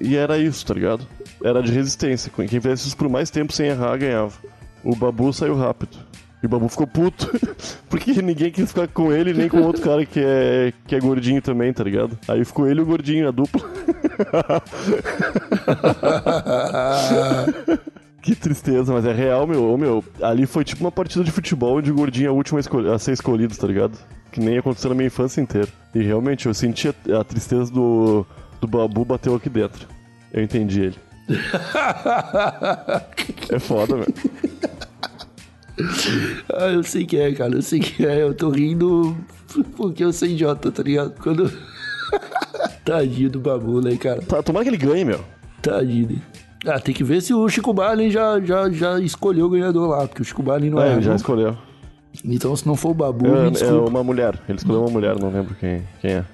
E 0.00 0.14
era 0.14 0.38
isso, 0.38 0.64
tá 0.64 0.74
ligado? 0.74 1.06
Era 1.42 1.62
de 1.62 1.72
resistência. 1.72 2.30
Quem 2.34 2.46
fizesse 2.46 2.86
isso 2.86 2.96
por 2.96 3.08
mais 3.08 3.30
tempo 3.30 3.52
sem 3.52 3.68
errar 3.68 3.96
ganhava. 3.96 4.34
O 4.84 4.94
Babu 4.94 5.32
saiu 5.32 5.56
rápido. 5.56 5.96
E 6.42 6.46
o 6.46 6.48
Babu 6.48 6.68
ficou 6.68 6.86
puto. 6.86 7.30
Porque 7.88 8.22
ninguém 8.22 8.50
quis 8.50 8.68
ficar 8.68 8.88
com 8.88 9.12
ele, 9.12 9.34
nem 9.34 9.48
com 9.48 9.60
outro 9.62 9.82
cara 9.82 10.04
que 10.06 10.20
é, 10.20 10.72
que 10.86 10.94
é 10.94 11.00
gordinho 11.00 11.42
também, 11.42 11.72
tá 11.72 11.82
ligado? 11.82 12.16
Aí 12.28 12.44
ficou 12.44 12.68
ele 12.68 12.80
e 12.80 12.82
o 12.82 12.86
gordinho, 12.86 13.28
a 13.28 13.30
dupla. 13.30 13.60
que 18.22 18.36
tristeza, 18.36 18.92
mas 18.92 19.04
é 19.04 19.12
real, 19.12 19.46
meu. 19.46 19.76
Meu. 19.76 20.04
Ali 20.22 20.46
foi 20.46 20.64
tipo 20.64 20.84
uma 20.84 20.92
partida 20.92 21.24
de 21.24 21.30
futebol 21.30 21.78
onde 21.78 21.90
o 21.90 21.94
gordinho 21.94 22.28
é 22.28 22.30
o 22.30 22.34
último 22.34 22.58
a, 22.58 22.98
ser 22.98 23.12
escolhido, 23.12 23.56
tá 23.56 23.66
ligado? 23.66 23.98
Que 24.30 24.40
nem 24.40 24.58
aconteceu 24.58 24.90
na 24.90 24.94
minha 24.94 25.08
infância 25.08 25.40
inteira. 25.40 25.68
E 25.94 26.02
realmente 26.02 26.46
eu 26.46 26.54
senti 26.54 26.88
a, 26.88 26.94
a 27.20 27.24
tristeza 27.24 27.72
do, 27.72 28.24
do 28.60 28.68
Babu 28.68 29.04
bateu 29.04 29.34
aqui 29.34 29.48
dentro. 29.48 29.88
Eu 30.32 30.42
entendi 30.42 30.82
ele. 30.82 30.96
É 33.50 33.58
foda, 33.58 33.96
meu. 33.96 34.06
Ah, 36.52 36.68
eu 36.68 36.82
sei 36.82 37.04
que 37.06 37.16
é, 37.16 37.32
cara. 37.32 37.54
Eu 37.54 37.62
sei 37.62 37.80
que 37.80 38.04
é. 38.04 38.22
Eu 38.22 38.34
tô 38.34 38.50
rindo 38.50 39.16
porque 39.76 40.04
eu 40.04 40.12
sou 40.12 40.28
idiota, 40.28 40.70
tá 40.70 40.82
ligado? 40.82 41.14
Quando. 41.22 41.50
Tadinho 42.84 43.30
do 43.30 43.38
babu, 43.40 43.80
né, 43.80 43.96
cara? 43.96 44.22
Tá, 44.22 44.42
tomara 44.42 44.64
que 44.64 44.70
ele 44.70 44.76
ganhe, 44.78 45.04
meu. 45.04 45.20
Tadinho. 45.62 46.20
Ah, 46.66 46.80
tem 46.80 46.94
que 46.94 47.04
ver 47.04 47.20
se 47.22 47.32
o 47.32 47.48
Chico 47.48 47.72
Barney 47.72 48.10
já, 48.10 48.40
já, 48.40 48.68
já 48.70 48.98
escolheu 48.98 49.46
o 49.46 49.50
ganhador 49.50 49.88
lá, 49.88 50.06
porque 50.08 50.22
o 50.22 50.24
Chico 50.24 50.42
Barney 50.42 50.70
não 50.70 50.82
É, 50.82 50.88
é. 50.88 50.92
ele 50.94 51.02
já 51.02 51.14
escolheu. 51.14 51.56
Então, 52.24 52.56
se 52.56 52.66
não 52.66 52.74
for 52.74 52.90
o 52.90 52.94
babu, 52.94 53.26
É, 53.26 53.64
é 53.64 53.72
uma 53.72 54.02
mulher. 54.02 54.40
Ele 54.48 54.58
escolheu 54.58 54.80
uma 54.80 54.90
mulher, 54.90 55.18
não 55.18 55.30
lembro 55.30 55.54
quem, 55.54 55.82
quem 56.00 56.12
é. 56.12 56.24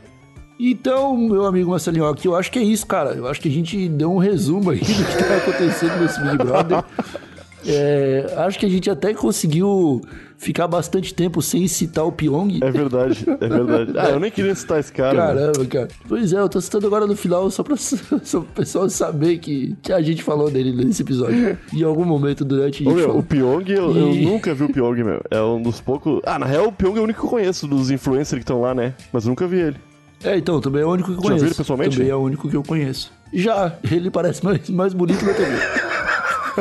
Então, 0.59 1.17
meu 1.17 1.45
amigo 1.45 1.71
Marcelinho, 1.71 2.07
aqui 2.07 2.29
eu 2.29 2.37
acho 2.37 2.51
que 2.51 2.59
é 2.59 2.63
isso, 2.63 2.87
cara. 2.87 3.11
Eu 3.11 3.27
acho 3.27 3.41
que 3.41 3.49
a 3.49 3.53
gente 3.53 3.89
deu 3.89 4.13
um 4.13 4.19
resumo 4.19 4.71
aí 4.71 4.79
do 4.79 4.85
que 4.87 5.25
tá 5.25 5.37
acontecendo 5.37 6.01
nesse 6.01 6.21
Big 6.23 6.37
Brother. 6.39 6.85
É, 7.67 8.27
acho 8.39 8.59
que 8.59 8.67
a 8.67 8.69
gente 8.69 8.91
até 8.91 9.13
conseguiu 9.15 10.01
ficar 10.37 10.67
bastante 10.69 11.15
tempo 11.15 11.41
sem 11.41 11.67
citar 11.69 12.05
o 12.05 12.13
Pyong. 12.13 12.59
É 12.63 12.71
verdade, 12.71 13.25
é 13.41 13.49
verdade. 13.49 13.93
Ah, 13.99 14.11
eu 14.11 14.21
nem 14.21 14.31
queria 14.31 14.55
citar 14.55 14.79
esse 14.81 14.93
cara. 14.93 15.15
meu. 15.15 15.23
Caramba, 15.53 15.67
cara. 15.67 15.89
Pois 16.09 16.33
é, 16.33 16.39
eu 16.39 16.49
tô 16.49 16.61
citando 16.61 16.87
agora 16.87 17.07
no 17.07 17.17
final 17.17 17.51
só 17.51 17.63
pra, 17.63 17.77
só 17.79 17.97
pro 18.41 18.43
pessoal 18.55 18.89
saber 18.91 19.39
que, 19.39 19.77
que 19.83 19.93
a 19.93 20.03
gente 20.03 20.23
falou 20.23 20.51
dele 20.51 20.73
nesse 20.73 21.03
episódio. 21.03 21.57
Em 21.73 21.83
algum 21.83 22.05
momento 22.05 22.45
durante 22.45 22.87
a 22.87 22.91
Ô, 22.91 22.95
meu, 22.95 23.17
o 23.19 23.23
Pyong, 23.23 23.65
eu, 23.71 23.97
eu 23.97 24.11
E- 24.13 24.25
nunca 24.27 24.53
vi 24.55 24.65
o 24.65 24.69
Pyong, 24.73 25.03
meu. 25.03 25.23
É 25.31 25.41
um 25.41 25.63
dos 25.63 25.81
poucos. 25.81 26.21
Ah, 26.27 26.39
na 26.39 26.47
real, 26.47 26.67
o 26.69 26.73
Pyong 26.73 26.97
é 26.97 27.01
o 27.01 27.05
único 27.05 27.21
que 27.21 27.27
eu 27.27 27.31
conheço 27.31 27.67
dos 27.67 27.91
influencers 27.91 28.39
que 28.41 28.45
estão 28.45 28.61
lá, 28.61 28.75
né? 28.75 28.95
Mas 29.13 29.25
eu 29.25 29.31
nunca 29.31 29.47
vi 29.47 29.59
ele. 29.61 29.77
É, 30.23 30.37
então, 30.39 30.61
também 30.61 30.81
é 30.83 30.87
o 30.87 30.91
único 30.91 31.09
que 31.09 31.15
eu 31.15 31.17
Já 31.17 31.23
conheço. 31.23 31.41
viu 31.45 31.49
ele 31.49 31.55
pessoalmente? 31.57 31.97
Também 31.97 32.11
é 32.11 32.15
o 32.17 32.19
único 32.21 32.49
que 32.49 32.57
eu 32.57 32.63
conheço. 32.63 33.13
Já, 33.33 33.75
ele 33.91 34.11
parece 34.11 34.43
mais, 34.45 34.69
mais 34.71 34.95
bonito 34.95 35.25
na 35.25 35.33
TV. 35.35 35.51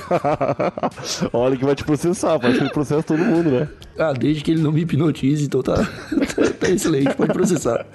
Olha 1.34 1.58
que 1.58 1.66
vai 1.66 1.76
te 1.76 1.84
processar, 1.84 2.40
pode 2.40 2.58
que 2.58 2.64
ele 2.64 2.70
processa 2.72 3.04
todo 3.04 3.20
mundo, 3.20 3.50
né? 3.52 3.68
Ah, 3.98 4.14
desde 4.14 4.44
que 4.44 4.52
ele 4.52 4.62
não 4.62 4.72
me 4.72 4.82
hipnotize, 4.82 5.46
então 5.46 5.62
tá, 5.62 5.76
tá, 5.76 5.86
tá 6.60 6.70
excelente, 6.70 7.14
pode 7.16 7.32
processar. 7.34 7.86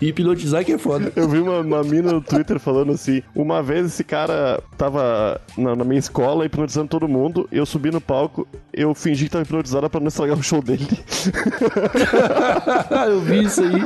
Hipnotizar 0.00 0.64
que 0.64 0.72
é 0.72 0.78
foda. 0.78 1.12
Eu 1.16 1.28
vi 1.28 1.38
uma, 1.38 1.60
uma 1.60 1.82
mina 1.82 2.12
no 2.12 2.20
Twitter 2.20 2.58
falando 2.60 2.92
assim: 2.92 3.22
uma 3.34 3.62
vez 3.62 3.86
esse 3.86 4.04
cara 4.04 4.62
tava 4.78 5.40
na, 5.58 5.74
na 5.74 5.84
minha 5.84 5.98
escola 5.98 6.44
hipnotizando 6.46 6.88
todo 6.88 7.08
mundo, 7.08 7.48
eu 7.50 7.66
subi 7.66 7.90
no 7.90 8.00
palco, 8.00 8.46
eu 8.72 8.94
fingi 8.94 9.24
que 9.24 9.30
tava 9.30 9.42
hipnotizada 9.44 9.90
pra 9.90 10.00
não 10.00 10.08
estragar 10.08 10.38
o 10.38 10.42
show 10.42 10.62
dele. 10.62 10.86
eu 13.08 13.20
vi 13.20 13.44
isso 13.44 13.62
aí. 13.62 13.82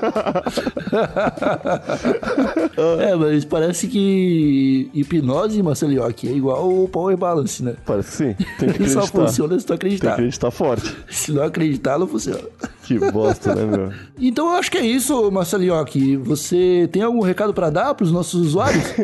é, 3.01 3.15
mas 3.17 3.45
parece 3.45 3.87
que 3.89 4.91
hipnose, 4.95 5.63
Marcelioque, 5.63 6.29
é 6.29 6.33
igual 6.33 6.85
o 6.85 6.89
Power 6.89 7.17
Balance, 7.17 7.63
né? 7.63 7.75
Parece 7.85 8.11
que 8.11 8.17
sim. 8.17 8.35
Tem 8.59 8.69
que 8.71 8.83
Ele 8.83 8.91
só 8.91 9.01
acreditar. 9.01 9.27
funciona 9.27 9.59
se 9.59 9.65
tu 9.65 9.69
Tem 9.69 9.77
que 9.79 9.87
acreditar. 9.87 10.13
acreditar 10.13 10.51
forte. 10.51 10.95
Se 11.25 11.31
não 11.33 11.45
acreditar, 11.45 11.99
não 11.99 12.09
funciona. 12.09 12.43
Que 12.83 12.99
bosta, 12.99 13.55
né, 13.55 13.65
meu? 13.65 13.93
Então 14.19 14.49
eu 14.49 14.57
acho 14.57 14.71
que 14.71 14.79
é 14.79 14.85
isso, 14.85 15.31
Marcelioque. 15.31 16.17
Você 16.17 16.89
tem 16.93 17.03
algum 17.03 17.21
recado 17.21 17.55
pra 17.55 17.71
dar 17.71 17.95
pros 17.95 18.13
nossos 18.13 18.49
usuários? 18.49 18.85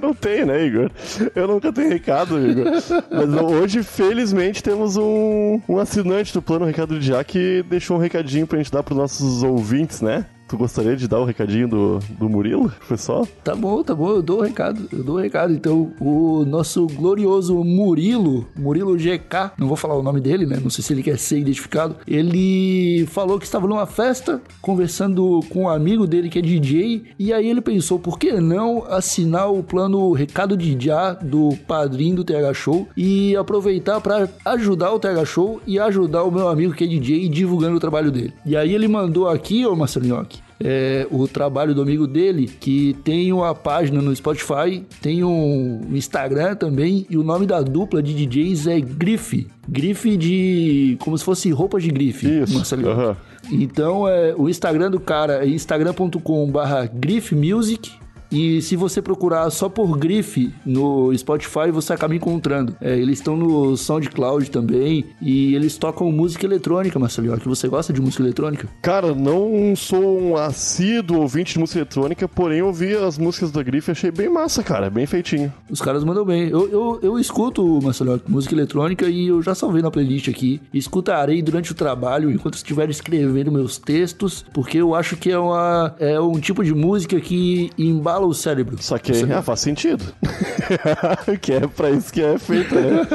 Não 0.00 0.14
tem, 0.14 0.44
né, 0.44 0.64
Igor? 0.64 0.90
Eu 1.34 1.48
nunca 1.48 1.72
tenho 1.72 1.88
recado, 1.88 2.38
Igor. 2.38 2.64
Mas 3.10 3.42
hoje, 3.42 3.82
felizmente, 3.82 4.62
temos 4.62 4.96
um, 4.96 5.60
um 5.68 5.78
assinante 5.78 6.32
do 6.32 6.40
Plano 6.40 6.64
Recado 6.64 6.98
de 6.98 7.06
Já 7.06 7.22
que 7.24 7.62
deixou 7.68 7.96
um 7.96 8.00
recadinho 8.00 8.46
pra 8.46 8.58
gente 8.58 8.70
dar 8.70 8.82
pros 8.82 8.96
nossos 8.96 9.42
ouvintes, 9.42 10.00
né? 10.00 10.24
Tu 10.50 10.58
gostaria 10.58 10.96
de 10.96 11.06
dar 11.06 11.20
o 11.20 11.24
recadinho 11.24 11.68
do, 11.68 12.00
do 12.18 12.28
Murilo, 12.28 12.72
pessoal? 12.88 13.24
Tá 13.44 13.54
bom, 13.54 13.84
tá 13.84 13.94
bom, 13.94 14.10
eu 14.10 14.20
dou 14.20 14.40
o 14.40 14.42
recado, 14.42 14.88
eu 14.92 15.04
dou 15.04 15.14
o 15.14 15.20
recado. 15.20 15.52
Então, 15.52 15.92
o 16.00 16.44
nosso 16.44 16.88
glorioso 16.88 17.62
Murilo, 17.62 18.48
Murilo 18.56 18.96
GK, 18.96 19.52
não 19.56 19.68
vou 19.68 19.76
falar 19.76 19.94
o 19.94 20.02
nome 20.02 20.20
dele, 20.20 20.46
né? 20.46 20.58
Não 20.60 20.68
sei 20.68 20.82
se 20.82 20.92
ele 20.92 21.04
quer 21.04 21.20
ser 21.20 21.38
identificado. 21.38 21.94
Ele 22.04 23.06
falou 23.12 23.38
que 23.38 23.44
estava 23.44 23.68
numa 23.68 23.86
festa, 23.86 24.42
conversando 24.60 25.38
com 25.50 25.62
um 25.62 25.68
amigo 25.68 26.04
dele 26.04 26.28
que 26.28 26.40
é 26.40 26.42
DJ, 26.42 27.04
e 27.16 27.32
aí 27.32 27.48
ele 27.48 27.60
pensou, 27.60 28.00
por 28.00 28.18
que 28.18 28.32
não 28.32 28.84
assinar 28.88 29.52
o 29.52 29.62
plano 29.62 30.12
Recado 30.12 30.56
de 30.56 30.76
Já 30.84 31.12
do 31.12 31.50
padrinho 31.68 32.16
do 32.16 32.24
TH 32.24 32.54
Show 32.54 32.88
e 32.96 33.36
aproveitar 33.36 34.00
para 34.00 34.28
ajudar 34.46 34.90
o 34.92 34.98
TH 34.98 35.24
Show 35.26 35.60
e 35.64 35.78
ajudar 35.78 36.24
o 36.24 36.32
meu 36.32 36.48
amigo 36.48 36.74
que 36.74 36.82
é 36.82 36.88
DJ 36.88 37.28
divulgando 37.28 37.76
o 37.76 37.80
trabalho 37.80 38.10
dele. 38.10 38.32
E 38.44 38.56
aí 38.56 38.74
ele 38.74 38.88
mandou 38.88 39.28
aqui, 39.28 39.64
ô 39.64 39.76
Marcelinhoque, 39.76 40.39
é, 40.62 41.06
o 41.10 41.26
trabalho 41.26 41.74
do 41.74 41.80
amigo 41.80 42.06
dele, 42.06 42.46
que 42.60 42.94
tem 43.02 43.32
uma 43.32 43.54
página 43.54 44.02
no 44.02 44.14
Spotify, 44.14 44.84
tem 45.00 45.24
um 45.24 45.80
Instagram 45.92 46.54
também, 46.54 47.06
e 47.08 47.16
o 47.16 47.22
nome 47.22 47.46
da 47.46 47.62
dupla 47.62 48.02
de 48.02 48.14
DJs 48.14 48.66
é 48.66 48.80
Grife. 48.80 49.46
Grife 49.68 50.16
de. 50.16 50.96
como 51.00 51.16
se 51.16 51.24
fosse 51.24 51.50
roupas 51.50 51.82
de 51.82 51.90
grife. 51.90 52.26
Isso, 52.42 52.74
aham. 52.74 53.16
Então, 53.50 54.06
é, 54.06 54.34
o 54.36 54.48
Instagram 54.48 54.90
do 54.90 55.00
cara 55.00 55.44
é 55.44 55.48
instagram.com/barra 55.48 56.86
grifemusic. 56.92 57.90
E 58.30 58.62
se 58.62 58.76
você 58.76 59.02
procurar 59.02 59.50
só 59.50 59.68
por 59.68 59.98
grife 59.98 60.52
no 60.64 61.16
Spotify, 61.16 61.70
você 61.72 61.92
acaba 61.92 62.14
encontrando. 62.14 62.76
É, 62.80 62.96
eles 62.96 63.18
estão 63.18 63.36
no 63.36 63.76
SoundCloud 63.76 64.50
também. 64.50 65.06
E 65.20 65.54
eles 65.54 65.76
tocam 65.76 66.10
música 66.12 66.46
eletrônica, 66.46 66.98
Marcelinho. 66.98 67.38
Que 67.38 67.48
você 67.48 67.68
gosta 67.68 67.92
de 67.92 68.00
música 68.00 68.22
eletrônica? 68.22 68.68
Cara, 68.82 69.14
não 69.14 69.74
sou 69.74 70.20
um 70.20 70.36
assíduo 70.36 71.20
ouvinte 71.20 71.54
de 71.54 71.58
música 71.58 71.80
eletrônica, 71.80 72.28
porém 72.28 72.62
ouvi 72.62 72.94
as 72.94 73.18
músicas 73.18 73.50
da 73.50 73.62
Grife 73.62 73.90
e 73.90 73.92
achei 73.92 74.10
bem 74.10 74.28
massa, 74.28 74.62
cara. 74.62 74.90
Bem 74.90 75.06
feitinho. 75.06 75.52
Os 75.68 75.80
caras 75.80 76.04
mandam 76.04 76.24
bem. 76.24 76.48
Eu, 76.48 76.68
eu, 76.68 76.98
eu 77.02 77.18
escuto, 77.18 77.80
Marcelo, 77.82 78.20
música 78.28 78.54
eletrônica 78.54 79.08
e 79.08 79.28
eu 79.28 79.42
já 79.42 79.54
salvei 79.54 79.82
na 79.82 79.90
playlist 79.90 80.28
aqui. 80.28 80.60
Escutarei 80.72 81.42
durante 81.42 81.72
o 81.72 81.74
trabalho, 81.74 82.30
enquanto 82.30 82.54
estiver 82.54 82.88
escrevendo 82.90 83.50
meus 83.50 83.78
textos, 83.78 84.44
porque 84.52 84.78
eu 84.78 84.94
acho 84.94 85.16
que 85.16 85.30
é, 85.30 85.38
uma, 85.38 85.94
é 85.98 86.20
um 86.20 86.38
tipo 86.38 86.64
de 86.64 86.74
música 86.74 87.20
que 87.20 87.70
embala 87.78 88.19
o 88.26 88.34
cérebro. 88.34 88.80
Saquei. 88.82 89.22
Ah, 89.32 89.42
faz 89.42 89.60
sentido. 89.60 90.04
que 91.40 91.52
é 91.52 91.60
pra 91.66 91.90
isso 91.90 92.12
que 92.12 92.22
é 92.22 92.38
feito, 92.38 92.74
né? 92.74 93.06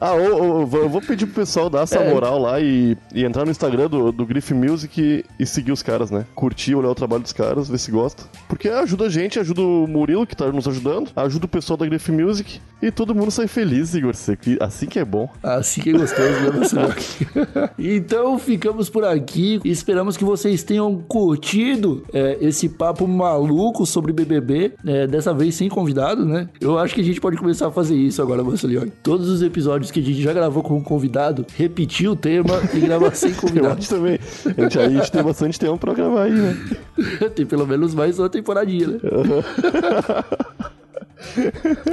Ah, 0.00 0.14
eu 0.16 0.66
vou- 0.66 0.82
eu 0.82 0.88
vou 0.88 1.00
pedir 1.00 1.26
pro 1.26 1.36
pessoal 1.36 1.68
dar 1.70 1.82
essa 1.82 1.98
É. 1.98 2.12
moral 2.12 2.38
lá 2.38 2.60
e, 2.60 2.96
e 3.14 3.24
entrar 3.24 3.44
no 3.44 3.50
Instagram 3.50 3.88
do, 3.88 4.12
do 4.12 4.26
Griff 4.26 4.52
Music 4.54 5.00
e, 5.00 5.24
e 5.38 5.46
seguir 5.46 5.72
os 5.72 5.82
caras, 5.82 6.10
né? 6.10 6.24
Curtir, 6.34 6.74
olhar 6.74 6.90
o 6.90 6.94
trabalho 6.94 7.22
dos 7.22 7.32
caras, 7.32 7.68
ver 7.68 7.78
se 7.78 7.90
gosta. 7.90 8.24
Porque 8.48 8.68
ajuda 8.68 9.06
a 9.06 9.08
gente, 9.08 9.38
ajuda 9.38 9.60
o 9.62 9.86
Murilo, 9.86 10.26
que 10.26 10.36
tá 10.36 10.50
nos 10.52 10.66
ajudando, 10.68 11.10
ajuda 11.16 11.46
o 11.46 11.48
pessoal 11.48 11.76
da 11.76 11.86
Griff 11.86 12.10
Music 12.12 12.60
e 12.82 12.90
todo 12.90 13.14
mundo 13.14 13.30
sai 13.30 13.46
feliz, 13.46 13.94
Igor 13.94 14.14
Seco. 14.14 14.42
Assim 14.60 14.86
que 14.86 14.98
é 14.98 15.04
bom. 15.04 15.28
Assim 15.42 15.80
que 15.80 15.90
é 15.90 15.92
gostoso, 15.92 16.76
né, 16.76 17.70
então 17.78 18.38
ficamos 18.38 18.88
por 18.90 19.04
aqui. 19.04 19.60
Esperamos 19.64 20.16
que 20.16 20.24
vocês 20.24 20.62
tenham 20.62 20.96
curtido 21.08 22.04
é, 22.12 22.36
esse 22.40 22.68
papo 22.68 23.06
maluco 23.08 23.86
sobre 23.86 24.12
BBB, 24.26 24.72
é, 24.84 25.06
dessa 25.06 25.32
vez 25.32 25.54
sem 25.54 25.68
convidado, 25.68 26.24
né? 26.24 26.48
Eu 26.60 26.78
acho 26.78 26.94
que 26.94 27.00
a 27.00 27.04
gente 27.04 27.20
pode 27.20 27.36
começar 27.36 27.68
a 27.68 27.70
fazer 27.70 27.96
isso 27.96 28.20
agora, 28.20 28.42
Marcelinho. 28.44 28.90
Todos 29.02 29.28
os 29.28 29.42
episódios 29.42 29.90
que 29.90 30.00
a 30.00 30.02
gente 30.02 30.20
já 30.20 30.32
gravou 30.32 30.62
com 30.62 30.76
um 30.76 30.82
convidado, 30.82 31.46
repetir 31.56 32.10
o 32.10 32.16
tema 32.16 32.60
e 32.74 32.80
gravar 32.80 33.14
sem 33.14 33.30
Eu 33.36 33.36
convidado. 33.36 33.78
acho 33.78 33.88
também. 33.88 34.18
A 34.44 34.62
gente, 34.62 34.78
aí 34.78 34.84
a 34.86 34.90
gente 34.90 35.12
tem 35.12 35.22
bastante 35.22 35.58
tempo 35.58 35.78
pra 35.78 35.94
gravar 35.94 36.24
aí, 36.24 36.32
né? 36.32 36.56
tem 37.34 37.46
pelo 37.46 37.66
menos 37.66 37.94
mais 37.94 38.18
uma 38.18 38.28
temporadinha, 38.28 38.88
né? 38.88 38.98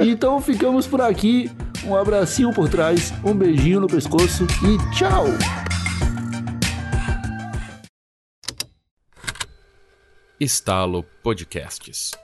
então 0.00 0.40
ficamos 0.40 0.86
por 0.86 1.00
aqui. 1.00 1.50
Um 1.86 1.94
abracinho 1.94 2.52
por 2.52 2.68
trás, 2.68 3.12
um 3.22 3.34
beijinho 3.34 3.80
no 3.80 3.86
pescoço 3.86 4.46
e 4.64 4.94
tchau! 4.94 5.26
Estalo 10.40 11.04
Podcasts. 11.22 12.23